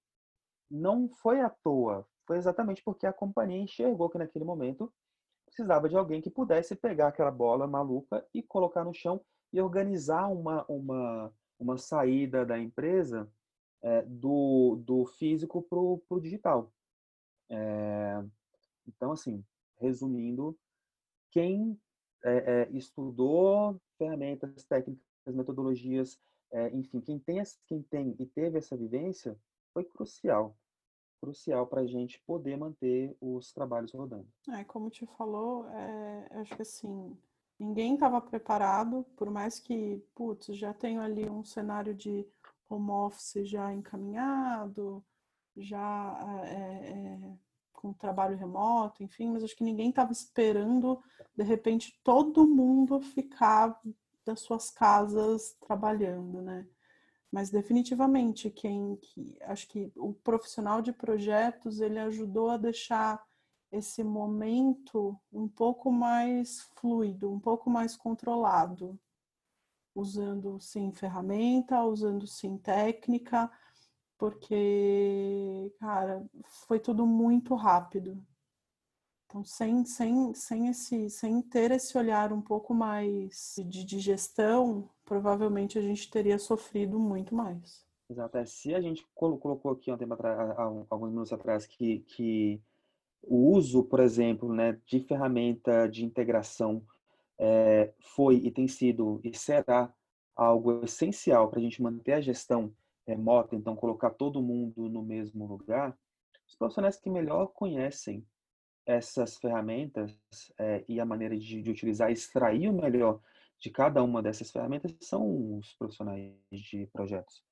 não 0.71 1.09
foi 1.09 1.41
à 1.41 1.49
toa, 1.49 2.07
foi 2.27 2.37
exatamente 2.37 2.83
porque 2.85 3.07
a 3.07 3.15
companhia 3.15 3.63
enxergou 3.63 4.11
que 4.11 4.19
naquele 4.19 4.45
momento 4.45 4.93
precisava 5.51 5.89
de 5.89 5.97
alguém 5.97 6.21
que 6.21 6.31
pudesse 6.31 6.75
pegar 6.77 7.09
aquela 7.09 7.31
bola 7.31 7.67
maluca 7.67 8.25
e 8.33 8.43
colocar 8.43 8.85
no 8.85 8.95
chão 8.95 9.21
e 9.53 9.61
organizar 9.61 10.29
uma, 10.29 10.65
uma, 10.67 11.33
uma 11.59 11.77
saída 11.77 12.47
da 12.47 12.59
empresa 12.59 13.31
é, 13.83 14.03
do, 14.03 14.77
do 14.85 15.05
físico 15.05 15.61
para 15.63 15.79
o 15.79 16.21
digital. 16.21 16.73
É, 17.51 18.25
então, 18.87 19.13
assim, 19.13 19.45
resumindo, 19.79 20.57
quem 21.33 21.79
é, 22.25 22.69
estudou 22.71 23.81
ferramentas, 23.99 24.65
técnicas, 24.65 25.05
metodologias, 25.27 26.19
enfim, 26.73 27.01
quem 27.01 27.19
tem, 27.19 27.41
quem 27.67 27.83
tem 27.83 28.17
e 28.19 28.27
teve 28.27 28.59
essa 28.59 28.77
vivência 28.77 29.39
foi 29.73 29.85
crucial 29.85 30.57
crucial 31.21 31.67
para 31.67 31.83
a 31.83 31.87
gente 31.87 32.21
poder 32.27 32.57
manter 32.57 33.17
os 33.21 33.53
trabalhos 33.53 33.93
rodando. 33.93 34.27
É, 34.49 34.65
como 34.65 34.91
te 34.91 35.07
falou, 35.19 35.69
é, 35.69 36.29
acho 36.41 36.57
que 36.57 36.63
assim, 36.63 37.17
ninguém 37.59 37.95
estava 37.95 38.21
preparado, 38.21 39.05
por 39.17 39.31
mais 39.31 39.61
que, 39.61 40.03
putz, 40.15 40.47
já 40.57 40.73
tenho 40.73 41.01
ali 41.01 41.29
um 41.29 41.45
cenário 41.45 41.95
de 41.95 42.27
home 42.69 42.91
office 42.91 43.49
já 43.49 43.73
encaminhado, 43.73 45.05
já 45.57 46.43
é, 46.45 46.91
é, 46.91 47.39
com 47.73 47.93
trabalho 47.93 48.37
remoto, 48.37 49.03
enfim, 49.03 49.31
mas 49.31 49.45
acho 49.45 49.57
que 49.57 49.65
ninguém 49.65 49.91
estava 49.91 50.13
esperando, 50.13 51.03
de 51.37 51.43
repente, 51.43 51.99
todo 52.03 52.47
mundo 52.47 53.01
ficar 53.01 53.79
das 54.25 54.41
suas 54.41 54.71
casas 54.71 55.57
trabalhando, 55.61 56.41
né? 56.41 56.67
Mas 57.31 57.51
definitivamente 57.51 58.51
quem 58.51 58.97
que 58.97 59.37
acho 59.43 59.69
que 59.69 59.93
o 59.97 60.13
profissional 60.13 60.83
de 60.83 60.93
projetos 60.93 61.81
ele 61.81 61.99
ajudou 61.99 62.51
a 62.51 62.57
deixar 62.57 63.25
esse 63.71 64.03
momento 64.03 65.19
um 65.33 65.47
pouco 65.47 65.93
mais 65.93 66.63
fluido, 66.75 67.31
um 67.31 67.39
pouco 67.39 67.71
mais 67.71 67.97
controlado, 67.97 68.99
usando 69.95 70.59
sim 70.61 70.93
ferramenta, 70.93 71.85
usando 71.85 72.27
sim 72.27 72.59
técnica, 72.59 73.51
porque, 74.19 75.73
cara, 75.79 76.27
foi 76.67 76.81
tudo 76.81 77.07
muito 77.07 77.55
rápido. 77.55 78.21
Então, 79.25 79.45
sem, 79.45 79.85
sem, 79.85 80.35
sem, 80.35 80.69
esse, 80.69 81.09
sem 81.09 81.41
ter 81.41 81.71
esse 81.71 81.97
olhar 81.97 82.33
um 82.33 82.43
pouco 82.43 82.75
mais 82.75 83.55
de, 83.67 83.85
de 83.85 84.01
gestão, 84.01 84.91
provavelmente 85.11 85.77
a 85.77 85.83
gente 85.83 86.09
teria 86.09 86.39
sofrido 86.39 86.97
muito 86.97 87.35
mais. 87.35 87.85
Exato. 88.09 88.39
É, 88.39 88.47
se 88.47 88.73
a 88.73 88.81
gente 88.81 89.05
colocou 89.13 89.73
aqui 89.73 89.91
um 89.91 89.99
tempo 89.99 90.15
atrás, 90.15 90.57
alguns 90.89 91.11
minutos 91.11 91.33
atrás 91.33 91.67
que, 91.67 91.99
que 92.07 92.63
o 93.21 93.51
uso, 93.57 93.83
por 93.83 93.99
exemplo, 93.99 94.55
né, 94.55 94.79
de 94.87 95.01
ferramenta 95.01 95.89
de 95.89 96.05
integração 96.05 96.87
é, 97.37 97.93
foi 97.99 98.37
e 98.37 98.53
tem 98.53 98.69
sido 98.69 99.21
e 99.25 99.37
será 99.37 99.93
algo 100.37 100.85
essencial 100.85 101.51
para 101.51 101.59
a 101.59 101.63
gente 101.63 101.83
manter 101.83 102.13
a 102.13 102.21
gestão 102.21 102.73
remota, 103.05 103.57
então 103.57 103.75
colocar 103.75 104.11
todo 104.11 104.41
mundo 104.41 104.89
no 104.89 105.03
mesmo 105.03 105.45
lugar, 105.45 105.99
os 106.47 106.55
profissionais 106.55 107.01
que 107.01 107.11
melhor 107.11 107.49
conhecem 107.49 108.25
essas 108.87 109.37
ferramentas 109.39 110.17
é, 110.57 110.85
e 110.89 111.01
a 111.01 111.05
maneira 111.05 111.37
de, 111.37 111.61
de, 111.61 111.71
utilizar, 111.71 112.13
extrair 112.13 112.69
o 112.69 112.73
melhor 112.73 113.21
de 113.61 113.71
cada 113.71 114.03
uma 114.03 114.23
dessas 114.23 114.51
ferramentas 114.51 114.95
são 115.01 115.59
os 115.59 115.75
profissionais 115.75 116.33
de 116.51 116.87
projetos. 116.93 117.43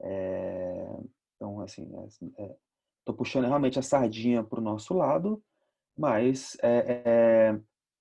É, 0.00 0.96
então, 1.36 1.60
assim, 1.60 1.84
estou 1.84 2.34
é, 2.38 2.56
é 3.08 3.12
puxando 3.12 3.46
realmente 3.46 3.78
a 3.78 3.82
sardinha 3.82 4.42
para 4.42 4.60
o 4.60 4.62
nosso 4.62 4.94
lado, 4.94 5.42
mas 5.96 6.56
é, 6.62 7.58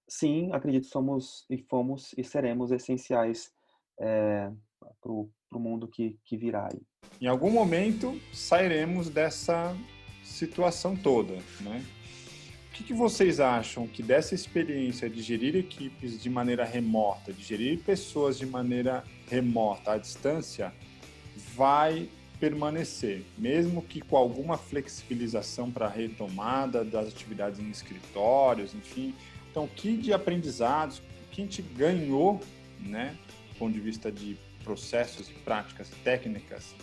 sim, 0.08 0.52
acredito 0.54 0.84
que 0.84 0.92
somos 0.92 1.46
e 1.50 1.58
fomos 1.58 2.14
e 2.18 2.24
seremos 2.24 2.72
essenciais 2.72 3.54
para 3.98 5.12
o 5.12 5.30
mundo 5.52 5.88
que, 5.88 6.18
que 6.24 6.38
virá. 6.38 6.70
Em 7.20 7.28
algum 7.28 7.52
momento 7.52 8.18
sairemos 8.34 9.10
dessa 9.10 9.76
situação 10.24 10.96
toda, 10.96 11.34
né? 11.62 11.84
Que, 12.80 12.84
que 12.86 12.94
vocês 12.94 13.42
acham 13.42 13.86
que 13.86 14.02
dessa 14.02 14.34
experiência 14.34 15.10
de 15.10 15.22
gerir 15.22 15.56
equipes 15.56 16.22
de 16.22 16.30
maneira 16.30 16.64
remota, 16.64 17.34
de 17.34 17.44
gerir 17.44 17.80
pessoas 17.80 18.38
de 18.38 18.46
maneira 18.46 19.04
remota, 19.28 19.94
à 19.94 19.98
distância, 19.98 20.74
vai 21.56 22.08
permanecer, 22.40 23.26
mesmo 23.38 23.82
que 23.82 24.00
com 24.00 24.16
alguma 24.16 24.58
flexibilização 24.58 25.70
para 25.70 25.90
retomada 25.90 26.86
das 26.86 27.10
atividades 27.10 27.60
em 27.60 27.70
escritórios, 27.70 28.74
enfim. 28.74 29.14
Então, 29.52 29.68
que 29.68 29.98
de 29.98 30.14
aprendizados, 30.14 31.02
que 31.32 31.42
a 31.42 31.44
gente 31.44 31.62
ganhou, 31.62 32.40
né, 32.80 33.14
do 33.50 33.56
ponto 33.60 33.74
de 33.74 33.82
vista 33.82 34.10
de 34.10 34.38
processos 34.64 35.30
e 35.30 35.34
práticas 35.34 35.90
técnicas, 36.02 36.74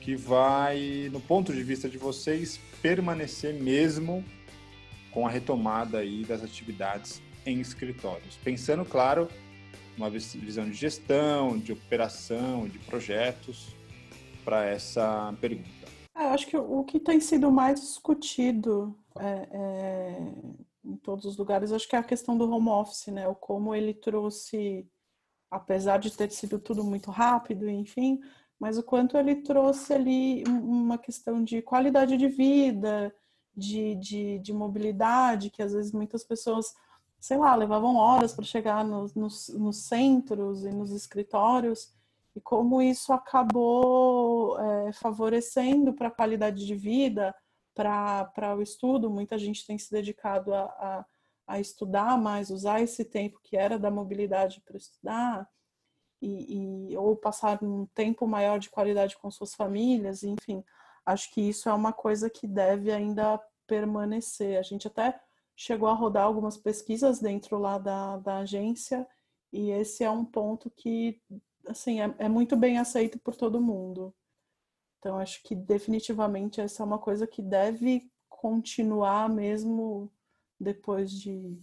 que 0.00 0.16
vai, 0.16 1.08
no 1.12 1.20
ponto 1.20 1.52
de 1.52 1.62
vista 1.62 1.88
de 1.88 1.96
vocês, 1.96 2.58
permanecer 2.82 3.54
mesmo 3.54 4.24
com 5.18 5.26
a 5.26 5.30
retomada 5.30 5.98
aí 5.98 6.24
das 6.24 6.44
atividades 6.44 7.20
em 7.44 7.60
escritórios. 7.60 8.36
Pensando, 8.36 8.84
claro, 8.84 9.26
uma 9.96 10.08
visão 10.08 10.64
de 10.70 10.74
gestão, 10.74 11.58
de 11.58 11.72
operação, 11.72 12.68
de 12.68 12.78
projetos 12.78 13.74
para 14.44 14.64
essa 14.64 15.34
pergunta. 15.40 15.88
É, 16.16 16.22
eu 16.22 16.28
acho 16.28 16.46
que 16.46 16.56
o 16.56 16.84
que 16.84 17.00
tem 17.00 17.18
sido 17.18 17.50
mais 17.50 17.80
discutido 17.80 18.96
é, 19.18 19.48
é, 19.50 20.18
em 20.84 20.96
todos 20.98 21.24
os 21.24 21.36
lugares, 21.36 21.72
acho 21.72 21.88
que 21.88 21.96
é 21.96 21.98
a 21.98 22.04
questão 22.04 22.38
do 22.38 22.48
home 22.48 22.68
office, 22.68 23.08
né? 23.08 23.26
O 23.26 23.34
como 23.34 23.74
ele 23.74 23.94
trouxe, 23.94 24.88
apesar 25.50 25.98
de 25.98 26.16
ter 26.16 26.30
sido 26.30 26.60
tudo 26.60 26.84
muito 26.84 27.10
rápido, 27.10 27.68
enfim, 27.68 28.20
mas 28.56 28.78
o 28.78 28.84
quanto 28.84 29.16
ele 29.16 29.34
trouxe 29.34 29.94
ali 29.94 30.44
uma 30.46 30.96
questão 30.96 31.42
de 31.42 31.60
qualidade 31.60 32.16
de 32.16 32.28
vida, 32.28 33.12
de, 33.58 33.96
de, 33.96 34.38
de 34.38 34.52
mobilidade, 34.52 35.50
que 35.50 35.62
às 35.62 35.72
vezes 35.72 35.92
muitas 35.92 36.22
pessoas, 36.22 36.74
sei 37.20 37.36
lá, 37.36 37.54
levavam 37.56 37.96
horas 37.96 38.32
para 38.32 38.44
chegar 38.44 38.84
nos, 38.84 39.14
nos, 39.14 39.48
nos, 39.48 39.78
centros 39.78 40.64
e 40.64 40.70
nos 40.70 40.92
escritórios, 40.92 41.92
e 42.36 42.40
como 42.40 42.80
isso 42.80 43.12
acabou 43.12 44.58
é, 44.60 44.92
favorecendo 44.92 45.92
para 45.92 46.06
a 46.06 46.12
qualidade 46.12 46.64
de 46.64 46.74
vida, 46.76 47.34
para 47.74 48.56
o 48.56 48.62
estudo. 48.62 49.10
Muita 49.10 49.36
gente 49.36 49.66
tem 49.66 49.76
se 49.76 49.90
dedicado 49.90 50.54
a, 50.54 50.62
a, 50.62 51.04
a, 51.46 51.60
estudar 51.60 52.16
mais, 52.16 52.50
usar 52.50 52.80
esse 52.80 53.04
tempo 53.04 53.40
que 53.42 53.56
era 53.56 53.78
da 53.78 53.90
mobilidade 53.90 54.62
para 54.64 54.76
estudar, 54.76 55.48
e, 56.20 56.90
e, 56.92 56.96
ou 56.96 57.16
passar 57.16 57.62
um 57.62 57.86
tempo 57.94 58.26
maior 58.26 58.58
de 58.58 58.70
qualidade 58.70 59.16
com 59.16 59.30
suas 59.30 59.54
famílias, 59.54 60.22
enfim 60.22 60.64
acho 61.08 61.32
que 61.32 61.40
isso 61.40 61.68
é 61.68 61.72
uma 61.72 61.92
coisa 61.92 62.28
que 62.28 62.46
deve 62.46 62.92
ainda 62.92 63.40
permanecer. 63.68 64.58
A 64.58 64.62
gente 64.62 64.88
até 64.88 65.20
chegou 65.54 65.88
a 65.88 65.94
rodar 65.94 66.24
algumas 66.24 66.56
pesquisas 66.56 67.20
dentro 67.20 67.58
lá 67.58 67.78
da, 67.78 68.16
da 68.16 68.38
agência 68.38 69.06
e 69.52 69.70
esse 69.70 70.02
é 70.02 70.10
um 70.10 70.24
ponto 70.24 70.70
que 70.70 71.20
assim 71.66 72.00
é, 72.00 72.14
é 72.18 72.28
muito 72.28 72.56
bem 72.56 72.78
aceito 72.78 73.18
por 73.18 73.36
todo 73.36 73.60
mundo. 73.60 74.14
Então 74.98 75.18
acho 75.18 75.42
que 75.42 75.54
definitivamente 75.54 76.60
essa 76.60 76.82
é 76.82 76.86
uma 76.86 76.98
coisa 76.98 77.26
que 77.26 77.42
deve 77.42 78.10
continuar 78.28 79.28
mesmo 79.28 80.10
depois 80.58 81.12
de 81.12 81.56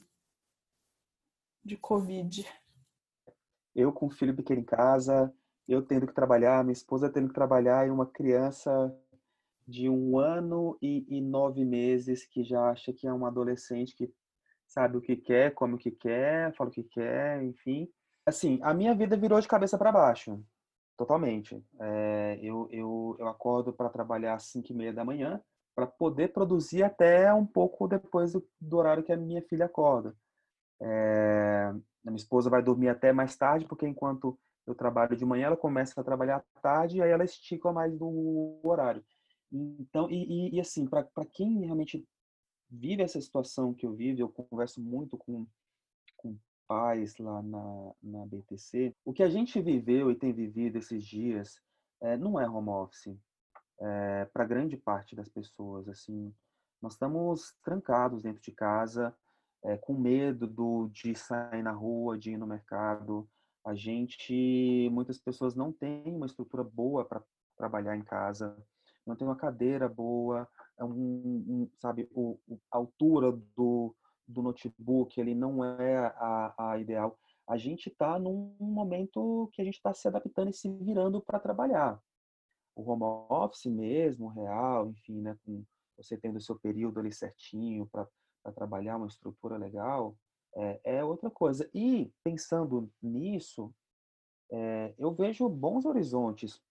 de 1.64 1.76
Covid. 1.76 2.46
Eu 3.74 3.92
com 3.92 4.06
o 4.06 4.12
filho 4.12 4.36
pequeno 4.36 4.62
em 4.62 4.64
casa, 4.64 5.34
eu 5.68 5.82
tendo 5.82 6.06
que 6.06 6.14
trabalhar, 6.14 6.64
minha 6.64 6.74
esposa 6.74 7.10
tendo 7.10 7.28
que 7.28 7.34
trabalhar 7.34 7.88
e 7.88 7.90
uma 7.90 8.06
criança 8.06 8.96
de 9.68 9.90
um 9.90 10.20
ano 10.20 10.78
e, 10.82 11.06
e, 11.10 11.22
nove 11.22 11.66
meses 11.66 12.26
que 12.26 12.44
já 12.44 12.70
acha 12.70 12.94
que 12.94 13.08
é 13.08 13.14
um 13.14 13.26
adolescente 13.26 13.96
que 13.96 14.12
sabe 14.68 14.98
o 14.98 15.02
que 15.02 15.16
quer, 15.16 15.54
come 15.54 15.76
o 15.76 15.78
que 15.78 15.92
quer, 15.92 16.54
fala 16.56 16.70
o 16.70 16.74
que 16.74 16.84
quer, 16.84 17.44
enfim. 17.44 17.90
Assim, 18.26 18.60
a 18.62 18.74
minha 18.74 18.94
vida 18.94 19.18
virou 19.18 19.40
de 19.40 19.48
cabeça 19.48 19.78
para 19.78 19.92
baixo, 19.92 20.44
totalmente. 20.98 21.64
É, 21.80 22.40
eu, 22.42 22.68
eu, 22.72 23.16
eu 23.20 23.28
acordo 23.28 23.74
para 23.74 23.90
trabalhar 23.90 24.36
às 24.36 24.44
cinco 24.44 24.72
e 24.72 24.76
meia 24.76 24.94
da 24.94 25.06
manhã 25.06 25.42
para 25.76 25.88
poder 25.88 26.32
produzir 26.32 26.84
até 26.84 27.34
um 27.34 27.46
pouco 27.46 27.88
depois 27.88 28.34
do, 28.34 28.48
do 28.60 28.78
horário 28.78 29.04
que 29.04 29.12
a 29.12 29.18
minha 29.18 29.42
filha 29.42 29.66
acorda. 29.66 30.16
É, 30.82 31.72
a 32.06 32.12
minha 32.12 32.18
esposa 32.18 32.50
vai 32.50 32.62
dormir 32.62 32.90
até 32.90 33.12
mais 33.12 33.36
tarde, 33.36 33.66
porque 33.66 33.88
enquanto 33.88 34.38
eu 34.66 34.74
trabalho 34.74 35.16
de 35.16 35.26
manhã, 35.26 35.48
ela 35.48 35.58
começa 35.58 36.00
a 36.00 36.04
trabalhar 36.04 36.38
à 36.38 36.62
tarde 36.62 36.98
e 36.98 37.02
aí 37.02 37.12
ela 37.12 37.24
estica 37.24 37.72
mais 37.72 37.96
do 37.98 38.60
horário. 38.64 39.04
Então, 39.56 40.10
e, 40.10 40.50
e, 40.50 40.56
e 40.56 40.60
assim, 40.60 40.86
para 40.86 41.08
quem 41.32 41.62
realmente 41.66 42.06
vive 42.70 43.02
essa 43.02 43.22
situação 43.22 43.74
que 43.74 43.86
eu 43.86 43.94
vivo, 43.94 44.20
eu 44.20 44.30
converso 44.30 44.82
muito 44.82 45.18
com, 45.18 45.48
com 46.18 46.38
pais 46.68 47.18
lá 47.18 47.42
na, 47.42 47.94
na 48.04 48.26
BTC, 48.26 48.94
o 49.06 49.14
que 49.14 49.24
a 49.24 49.30
gente 49.30 49.62
viveu 49.62 50.12
e 50.12 50.16
tem 50.16 50.34
vivido 50.34 50.78
esses 50.78 51.04
dias 51.06 51.62
é, 52.02 52.18
não 52.18 52.40
é 52.40 52.50
home 52.50 52.70
office. 52.70 53.18
É, 53.80 54.26
para 54.26 54.46
grande 54.46 54.78
parte 54.78 55.16
das 55.16 55.30
pessoas, 55.30 55.88
assim, 55.88 56.34
nós 56.82 56.94
estamos 56.94 57.54
trancados 57.64 58.24
dentro 58.24 58.42
de 58.42 58.52
casa, 58.52 59.16
é, 59.64 59.78
com 59.78 59.94
medo 59.94 60.48
do, 60.48 60.88
de 60.90 61.16
sair 61.16 61.64
na 61.64 61.72
rua, 61.72 62.18
de 62.18 62.32
ir 62.32 62.38
no 62.38 62.48
mercado, 62.48 63.28
A 63.66 63.74
gente, 63.74 64.90
muitas 64.92 65.18
pessoas 65.18 65.56
não 65.56 65.74
têm 65.74 66.04
uma 66.14 66.26
estrutura 66.26 66.64
boa 66.64 67.04
para 67.04 67.24
trabalhar 67.58 67.96
em 67.98 68.04
casa, 68.04 68.56
não 69.06 69.16
tem 69.16 69.28
uma 69.28 69.36
cadeira 69.36 69.88
boa, 69.88 70.48
é 70.78 70.84
um, 70.84 70.92
um 70.92 71.70
sabe, 71.80 72.10
o, 72.12 72.38
a 72.72 72.78
altura 72.78 73.32
do, 73.56 73.96
do 74.28 74.42
notebook 74.42 75.20
ele 75.20 75.36
não 75.36 75.64
é 75.64 75.98
a, 76.18 76.72
a 76.72 76.78
ideal. 76.80 77.18
A 77.48 77.58
gente 77.58 77.90
está 77.90 78.18
num 78.18 78.56
momento 78.60 79.50
que 79.54 79.62
a 79.62 79.66
gente 79.66 79.76
está 79.76 79.94
se 79.94 80.08
adaptando 80.08 80.50
e 80.50 80.54
se 80.54 80.70
virando 80.70 81.22
para 81.22 81.40
trabalhar. 81.40 82.02
O 82.76 82.90
home 82.90 83.04
office 83.30 83.66
mesmo, 83.66 84.28
real, 84.28 84.90
enfim, 84.90 85.22
né, 85.22 85.38
com 85.46 85.64
você 85.96 86.18
tendo 86.18 86.38
o 86.38 86.42
seu 86.42 86.60
período 86.60 87.00
ali 87.00 87.12
certinho 87.12 87.88
para 87.88 88.08
trabalhar 88.54 88.98
uma 88.98 89.08
estrutura 89.08 89.58
legal, 89.58 90.18
é, 90.56 90.80
é, 90.84 91.04
outra 91.04 91.30
coisa. 91.30 91.70
E 91.74 92.12
pensando 92.24 92.92
nisso, 93.02 93.74
é, 94.52 94.94
eu 94.98 95.14
vejo 95.14 95.48
bons 95.48 95.86
horizontes 95.86 96.62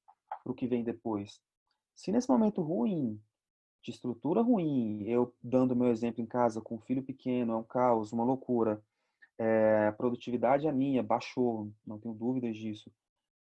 para 0.43 0.53
o 0.53 0.55
que 0.55 0.67
vem 0.67 0.85
depois. 0.85 1.41
Se 1.95 2.11
nesse 2.11 2.29
momento 2.29 2.63
ruim, 2.63 3.21
de 3.83 3.91
estrutura 3.91 4.41
ruim, 4.41 5.03
eu 5.07 5.35
dando 5.43 5.77
meu 5.77 5.89
exemplo 5.89 6.23
em 6.23 6.27
casa 6.27 6.61
com 6.61 6.77
um 6.77 6.81
filho 6.81 7.03
pequeno, 7.03 7.53
é 7.53 7.57
um 7.57 7.63
caos, 7.63 8.13
uma 8.13 8.25
loucura, 8.25 8.83
é, 9.39 9.89
a 9.89 9.93
produtividade 9.93 10.67
é 10.67 10.73
minha, 10.73 11.03
baixou, 11.03 11.71
não 11.87 11.99
tenho 11.99 12.15
dúvidas 12.15 12.57
disso. 12.57 12.91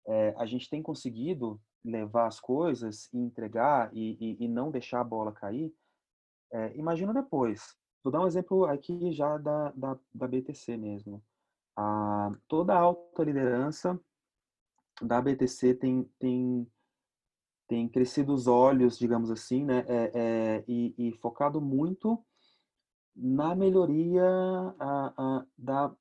É, 0.07 0.35
a 0.39 0.47
gente 0.47 0.71
tem 0.71 0.83
conseguido 0.83 1.61
levar 1.85 2.27
as 2.27 2.41
coisas 2.41 3.13
e 3.13 3.19
entregar 3.19 3.91
e, 3.93 4.17
e, 4.21 4.45
e 4.45 4.49
não 4.49 4.71
deixar 4.71 5.01
a 5.01 5.05
bola 5.05 5.33
cair. 5.33 5.75
É, 6.53 6.77
imagina 6.77 7.13
depois. 7.13 7.77
Vou 8.03 8.13
dar 8.13 8.23
um 8.23 8.27
exemplo 8.27 8.65
aqui 8.65 9.13
já 9.13 9.37
da, 9.39 9.73
da, 9.73 9.99
da 10.15 10.29
BTC 10.29 10.77
mesmo. 10.77 11.23
A, 11.77 12.33
toda 12.47 12.75
a 12.75 12.79
alta 12.79 13.25
liderança 13.25 13.99
da 15.03 15.21
BTC 15.21 15.75
tem, 15.75 16.05
tem 16.19 16.67
tem 17.69 17.87
crescido 17.87 18.33
os 18.33 18.47
olhos, 18.47 18.99
digamos 18.99 19.31
assim, 19.31 19.65
né, 19.65 19.85
é, 19.87 20.11
é, 20.15 20.65
e, 20.67 20.95
e, 20.97 21.13
focado 21.13 21.61
muito 21.61 22.25
na 23.15 23.55
melhoria 23.55 24.25
a, 24.81 25.13
a, 25.17 25.47
da, 25.57 25.95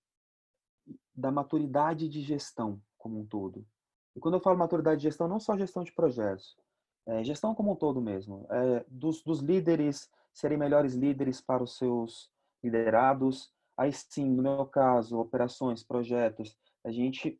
da 1.13 1.31
maturidade 1.31 2.07
de 2.07 2.21
gestão 2.21 2.81
como 2.97 3.19
um 3.19 3.25
todo. 3.25 3.65
E 4.15 4.19
quando 4.19 4.35
eu 4.35 4.39
falo 4.39 4.57
maturidade 4.57 5.01
de 5.01 5.03
gestão, 5.03 5.27
não 5.27 5.39
só 5.39 5.57
gestão 5.57 5.83
de 5.83 5.91
projetos, 5.91 6.57
é, 7.05 7.23
gestão 7.23 7.53
como 7.53 7.73
um 7.73 7.75
todo 7.75 8.01
mesmo, 8.01 8.47
é, 8.49 8.85
dos, 8.87 9.21
dos 9.21 9.39
líderes 9.39 10.09
serem 10.33 10.57
melhores 10.57 10.93
líderes 10.93 11.41
para 11.41 11.63
os 11.63 11.77
seus 11.77 12.31
liderados, 12.63 13.51
aí 13.75 13.91
sim, 13.91 14.25
no 14.25 14.41
meu 14.41 14.65
caso, 14.65 15.19
operações, 15.19 15.83
projetos, 15.83 16.57
a 16.83 16.91
gente 16.91 17.39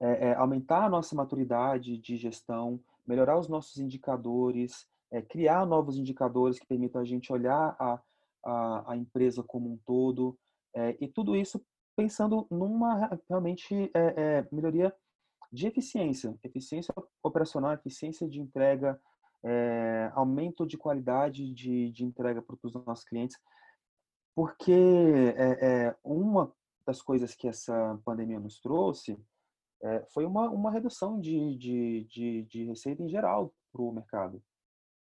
é, 0.00 0.28
é, 0.28 0.34
aumentar 0.34 0.84
a 0.84 0.88
nossa 0.88 1.14
maturidade 1.14 1.96
de 1.98 2.16
gestão, 2.16 2.82
melhorar 3.10 3.36
os 3.36 3.48
nossos 3.48 3.76
indicadores, 3.78 4.86
é, 5.10 5.20
criar 5.20 5.66
novos 5.66 5.98
indicadores 5.98 6.60
que 6.60 6.66
permitam 6.66 7.00
a 7.00 7.04
gente 7.04 7.32
olhar 7.32 7.76
a, 7.76 8.00
a, 8.44 8.92
a 8.92 8.96
empresa 8.96 9.42
como 9.42 9.72
um 9.72 9.76
todo, 9.84 10.38
é, 10.72 10.96
e 11.00 11.08
tudo 11.08 11.34
isso 11.34 11.60
pensando 11.96 12.46
numa 12.48 13.20
realmente 13.28 13.90
é, 13.92 14.14
é, 14.16 14.48
melhoria 14.52 14.94
de 15.52 15.66
eficiência, 15.66 16.38
eficiência 16.44 16.94
operacional, 17.20 17.72
eficiência 17.72 18.28
de 18.28 18.40
entrega, 18.40 19.00
é, 19.42 20.12
aumento 20.14 20.64
de 20.64 20.78
qualidade 20.78 21.52
de, 21.52 21.90
de 21.90 22.04
entrega 22.04 22.40
para 22.40 22.56
os 22.62 22.72
nossos 22.86 23.04
clientes, 23.04 23.36
porque 24.36 24.72
é, 25.36 25.96
uma 26.04 26.52
das 26.86 27.02
coisas 27.02 27.34
que 27.34 27.48
essa 27.48 28.00
pandemia 28.04 28.38
nos 28.38 28.60
trouxe 28.60 29.18
é, 29.82 30.04
foi 30.12 30.24
uma, 30.24 30.48
uma 30.50 30.70
redução 30.70 31.20
de, 31.20 31.56
de, 31.56 32.04
de, 32.04 32.42
de 32.44 32.64
receita 32.64 33.02
em 33.02 33.08
geral 33.08 33.54
para 33.72 33.82
o 33.82 33.92
mercado. 33.92 34.42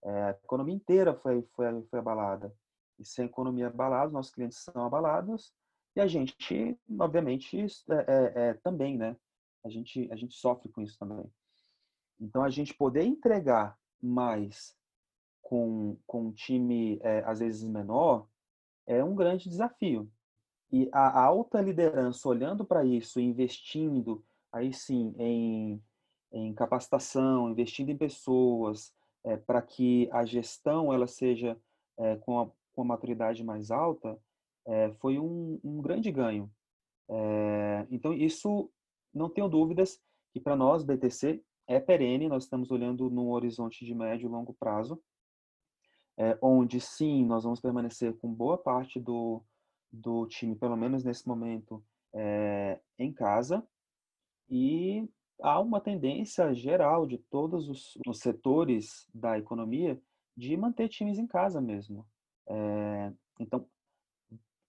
É, 0.04 0.22
a 0.24 0.30
economia 0.30 0.74
inteira 0.74 1.14
foi, 1.14 1.42
foi, 1.54 1.82
foi 1.84 1.98
abalada. 1.98 2.54
E 2.98 3.04
se 3.04 3.22
a 3.22 3.24
economia 3.24 3.64
é 3.64 3.68
abalada, 3.68 4.12
nossos 4.12 4.32
clientes 4.32 4.58
são 4.58 4.84
abalados, 4.84 5.52
e 5.96 6.00
a 6.00 6.06
gente, 6.06 6.78
obviamente, 6.98 7.66
é, 7.90 8.32
é, 8.48 8.54
também, 8.54 8.96
né? 8.96 9.16
A 9.64 9.68
gente, 9.68 10.08
a 10.12 10.16
gente 10.16 10.34
sofre 10.34 10.70
com 10.70 10.80
isso 10.80 10.96
também. 10.98 11.30
Então, 12.20 12.44
a 12.44 12.50
gente 12.50 12.72
poder 12.74 13.04
entregar 13.04 13.76
mais 14.00 14.76
com, 15.42 15.98
com 16.06 16.26
um 16.26 16.32
time, 16.32 17.00
às 17.24 17.40
vezes, 17.40 17.64
menor, 17.64 18.28
é 18.86 19.02
um 19.02 19.14
grande 19.14 19.48
desafio. 19.48 20.10
E 20.72 20.88
a 20.92 21.20
alta 21.20 21.60
liderança 21.60 22.28
olhando 22.28 22.64
para 22.64 22.84
isso, 22.84 23.18
investindo 23.18 24.24
aí 24.52 24.72
sim, 24.72 25.14
em, 25.18 25.82
em 26.32 26.54
capacitação, 26.54 27.50
investindo 27.50 27.90
em 27.90 27.96
pessoas, 27.96 28.92
é, 29.24 29.36
para 29.36 29.60
que 29.60 30.08
a 30.12 30.24
gestão 30.24 30.92
ela 30.92 31.06
seja 31.06 31.56
é, 31.98 32.16
com, 32.16 32.40
a, 32.40 32.50
com 32.72 32.82
a 32.82 32.84
maturidade 32.84 33.44
mais 33.44 33.70
alta, 33.70 34.18
é, 34.66 34.92
foi 34.94 35.18
um, 35.18 35.60
um, 35.62 35.80
grande 35.80 36.10
ganho. 36.10 36.50
então, 37.90 38.12
isso, 38.12 38.70
não 39.12 39.28
tenho 39.28 39.48
dúvidas 39.48 40.00
que 40.32 40.40
para 40.40 40.54
nós, 40.54 40.84
BTC, 40.84 41.42
é 41.66 41.80
perene, 41.80 42.28
nós 42.28 42.44
estamos 42.44 42.70
olhando 42.70 43.10
no 43.10 43.30
horizonte 43.30 43.84
de 43.84 43.94
médio 43.94 44.26
e 44.26 44.30
longo 44.30 44.54
prazo, 44.54 45.00
onde 46.40 46.80
sim, 46.80 47.24
nós 47.24 47.42
vamos 47.42 47.60
permanecer 47.60 48.14
com 48.18 48.32
boa 48.32 48.58
parte 48.58 49.00
do, 49.00 49.42
do 49.90 50.26
time, 50.26 50.54
pelo 50.54 50.76
menos 50.76 51.02
nesse 51.02 51.26
momento, 51.26 51.82
em 52.98 53.12
casa, 53.12 53.66
e 54.50 55.08
há 55.40 55.60
uma 55.60 55.80
tendência 55.80 56.52
geral 56.52 57.06
de 57.06 57.18
todos 57.18 57.68
os, 57.68 57.98
os 58.06 58.18
setores 58.18 59.08
da 59.14 59.38
economia 59.38 60.00
de 60.36 60.56
manter 60.56 60.88
times 60.88 61.18
em 61.18 61.26
casa 61.26 61.60
mesmo. 61.60 62.06
É, 62.48 63.12
então, 63.38 63.66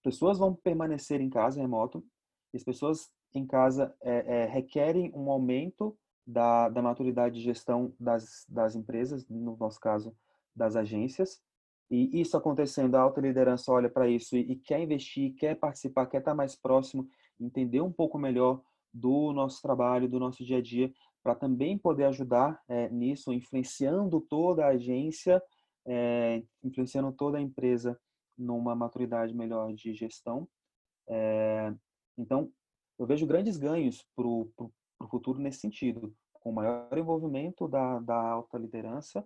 pessoas 0.04 0.38
vão 0.38 0.54
permanecer 0.54 1.20
em 1.22 1.30
casa 1.30 1.60
remoto, 1.60 2.06
e 2.54 2.58
as 2.58 2.64
pessoas 2.64 3.12
em 3.34 3.46
casa 3.46 3.96
é, 4.02 4.42
é, 4.42 4.46
requerem 4.46 5.12
um 5.16 5.32
aumento 5.32 5.98
da, 6.26 6.70
da 6.70 6.82
maturidade 6.82 7.36
de 7.36 7.42
gestão 7.42 7.94
das, 8.00 8.46
das 8.48 8.76
empresas, 8.76 9.28
no 9.28 9.56
nosso 9.58 9.80
caso, 9.80 10.16
das 10.56 10.76
agências. 10.76 11.42
E 11.90 12.22
isso 12.22 12.38
acontecendo, 12.38 12.96
a 12.96 13.02
alta 13.02 13.20
liderança 13.20 13.72
olha 13.72 13.90
para 13.90 14.08
isso 14.08 14.38
e, 14.38 14.52
e, 14.52 14.56
quer 14.56 14.80
investir, 14.82 15.34
quer 15.36 15.56
participar, 15.56 16.06
quer 16.06 16.20
estar 16.20 16.34
mais 16.34 16.56
próximo, 16.56 17.08
entender 17.40 17.82
um 17.82 17.92
pouco 17.92 18.18
melhor 18.18 18.62
do 18.94 19.32
nosso 19.32 19.62
trabalho, 19.62 20.10
do 20.10 20.20
nosso 20.20 20.44
dia 20.44 20.58
a 20.58 20.62
dia, 20.62 20.92
para 21.24 21.36
também 21.36 21.78
poder 21.78 22.06
ajudar 22.06 22.62
é, 22.68 22.90
nisso, 22.90 23.32
influenciando 23.32 24.20
toda 24.22 24.66
a 24.66 24.70
agência, 24.70 25.42
é, 25.86 26.44
influenciando 26.64 27.12
toda 27.12 27.38
a 27.38 27.42
empresa 27.42 28.00
numa 28.38 28.76
maturidade 28.76 29.34
melhor 29.34 29.74
de 29.74 29.94
gestão. 29.94 30.48
É, 31.08 31.74
então, 32.18 32.52
eu 32.98 33.06
vejo 33.06 33.28
grandes 33.28 33.58
ganhos 33.58 34.06
para 34.16 34.28
o 34.28 34.52
futuro 35.10 35.40
nesse 35.40 35.60
sentido, 35.60 36.14
com 36.34 36.52
maior 36.52 36.98
envolvimento 36.98 37.68
da, 37.68 38.00
da 38.00 38.16
alta 38.16 38.58
liderança, 38.58 39.26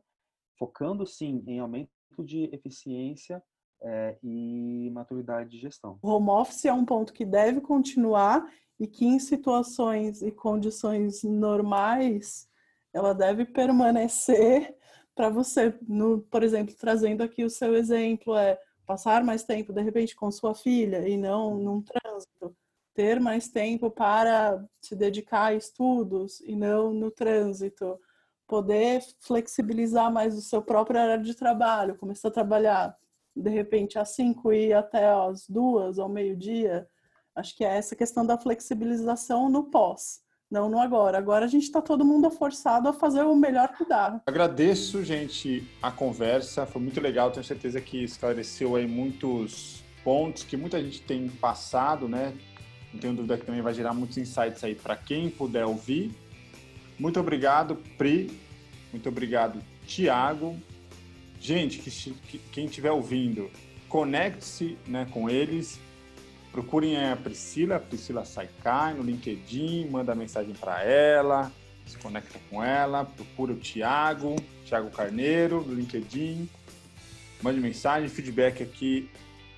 focando 0.57 1.05
sim 1.05 1.43
em 1.47 1.59
aumento 1.59 1.89
de 2.19 2.43
eficiência 2.53 3.43
é, 3.81 4.17
e 4.23 4.89
maturidade 4.91 5.49
de 5.49 5.59
gestão. 5.59 5.99
O 6.01 6.09
home 6.09 6.29
office 6.29 6.65
é 6.65 6.73
um 6.73 6.85
ponto 6.85 7.13
que 7.13 7.25
deve 7.25 7.61
continuar 7.61 8.45
e 8.79 8.87
que 8.87 9.05
em 9.05 9.19
situações 9.19 10.21
e 10.21 10.31
condições 10.31 11.23
normais 11.23 12.47
ela 12.93 13.13
deve 13.13 13.45
permanecer 13.45 14.75
para 15.13 15.29
você, 15.29 15.73
no, 15.87 16.21
por 16.21 16.43
exemplo, 16.43 16.75
trazendo 16.77 17.23
aqui 17.23 17.43
o 17.43 17.49
seu 17.49 17.75
exemplo 17.75 18.35
é 18.35 18.59
passar 18.85 19.23
mais 19.23 19.43
tempo 19.43 19.73
de 19.73 19.81
repente 19.81 20.15
com 20.15 20.29
sua 20.31 20.53
filha 20.53 21.07
e 21.07 21.17
não 21.17 21.57
num 21.57 21.81
trânsito, 21.81 22.55
ter 22.93 23.19
mais 23.19 23.49
tempo 23.49 23.89
para 23.89 24.63
se 24.81 24.95
dedicar 24.95 25.45
a 25.45 25.53
estudos 25.53 26.39
e 26.41 26.55
não 26.55 26.93
no 26.93 27.11
trânsito, 27.11 27.99
poder 28.47 29.01
flexibilizar 29.19 30.11
mais 30.11 30.37
o 30.37 30.41
seu 30.41 30.61
próprio 30.61 31.01
horário 31.01 31.23
de 31.23 31.33
trabalho, 31.33 31.97
começar 31.97 32.27
a 32.27 32.31
trabalhar 32.31 32.95
de 33.35 33.49
repente 33.49 33.97
às 33.99 34.09
cinco 34.09 34.53
e 34.53 34.71
até 34.71 35.09
às 35.09 35.47
duas 35.49 35.99
ao 35.99 36.07
meio-dia, 36.07 36.87
Acho 37.35 37.55
que 37.57 37.65
é 37.65 37.77
essa 37.77 37.95
questão 37.95 38.25
da 38.25 38.37
flexibilização 38.37 39.49
no 39.49 39.65
pós, 39.65 40.21
não 40.49 40.69
no 40.69 40.79
agora. 40.79 41.17
Agora 41.17 41.43
a 41.43 41.47
gente 41.49 41.63
está 41.63 41.81
todo 41.81 42.05
mundo 42.05 42.31
forçado 42.31 42.87
a 42.87 42.93
fazer 42.93 43.23
o 43.23 43.35
melhor 43.35 43.75
que 43.75 43.83
dá. 43.83 44.21
Agradeço, 44.25 45.03
gente, 45.03 45.69
a 45.81 45.91
conversa. 45.91 46.65
Foi 46.65 46.81
muito 46.81 47.01
legal. 47.01 47.31
Tenho 47.31 47.43
certeza 47.43 47.81
que 47.81 48.01
esclareceu 48.01 48.77
aí 48.77 48.87
muitos 48.87 49.83
pontos 50.01 50.43
que 50.43 50.55
muita 50.55 50.81
gente 50.81 51.01
tem 51.01 51.27
passado, 51.27 52.07
né? 52.07 52.33
Não 52.93 53.01
tenho 53.01 53.13
dúvida 53.15 53.37
que 53.37 53.45
também 53.45 53.61
vai 53.61 53.73
gerar 53.73 53.93
muitos 53.93 54.17
insights 54.17 54.63
aí 54.63 54.73
para 54.73 54.95
quem 54.95 55.29
puder 55.29 55.65
ouvir. 55.65 56.15
Muito 56.97 57.19
obrigado, 57.19 57.75
Pri. 57.97 58.39
Muito 58.93 59.09
obrigado, 59.09 59.61
Tiago. 59.85 60.55
Gente, 61.37 61.79
que, 61.79 61.91
que, 61.91 62.37
quem 62.37 62.65
estiver 62.65 62.91
ouvindo, 62.91 63.51
conecte-se 63.89 64.77
né, 64.87 65.05
com 65.11 65.29
eles 65.29 65.77
procurem 66.55 66.95
a 66.95 67.17
Priscila, 67.17 67.81
Priscila 67.81 68.23
Saikai, 68.23 68.93
no 68.93 69.03
LinkedIn, 69.03 69.89
manda 69.89 70.15
mensagem 70.15 70.53
para 70.53 70.81
ela, 70.83 71.51
se 71.85 71.97
conecta 71.97 72.39
com 72.49 72.63
ela, 72.63 73.03
procura 73.03 73.51
o 73.51 73.57
Tiago, 73.57 74.37
Tiago 74.63 74.89
Carneiro, 74.89 75.61
no 75.67 75.73
LinkedIn, 75.73 76.49
mande 77.41 77.59
mensagem, 77.59 78.07
feedback 78.07 78.63
aqui 78.63 79.09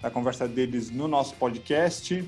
da 0.01 0.09
conversa 0.09 0.47
deles 0.47 0.89
no 0.89 1.07
nosso 1.07 1.35
podcast. 1.35 2.27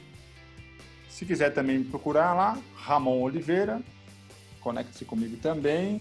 Se 1.09 1.26
quiser 1.26 1.49
também 1.49 1.80
me 1.80 1.86
procurar 1.86 2.36
lá, 2.36 2.55
Ramon 2.76 3.22
Oliveira, 3.22 3.82
conecte-se 4.61 5.03
comigo 5.03 5.36
também. 5.38 5.99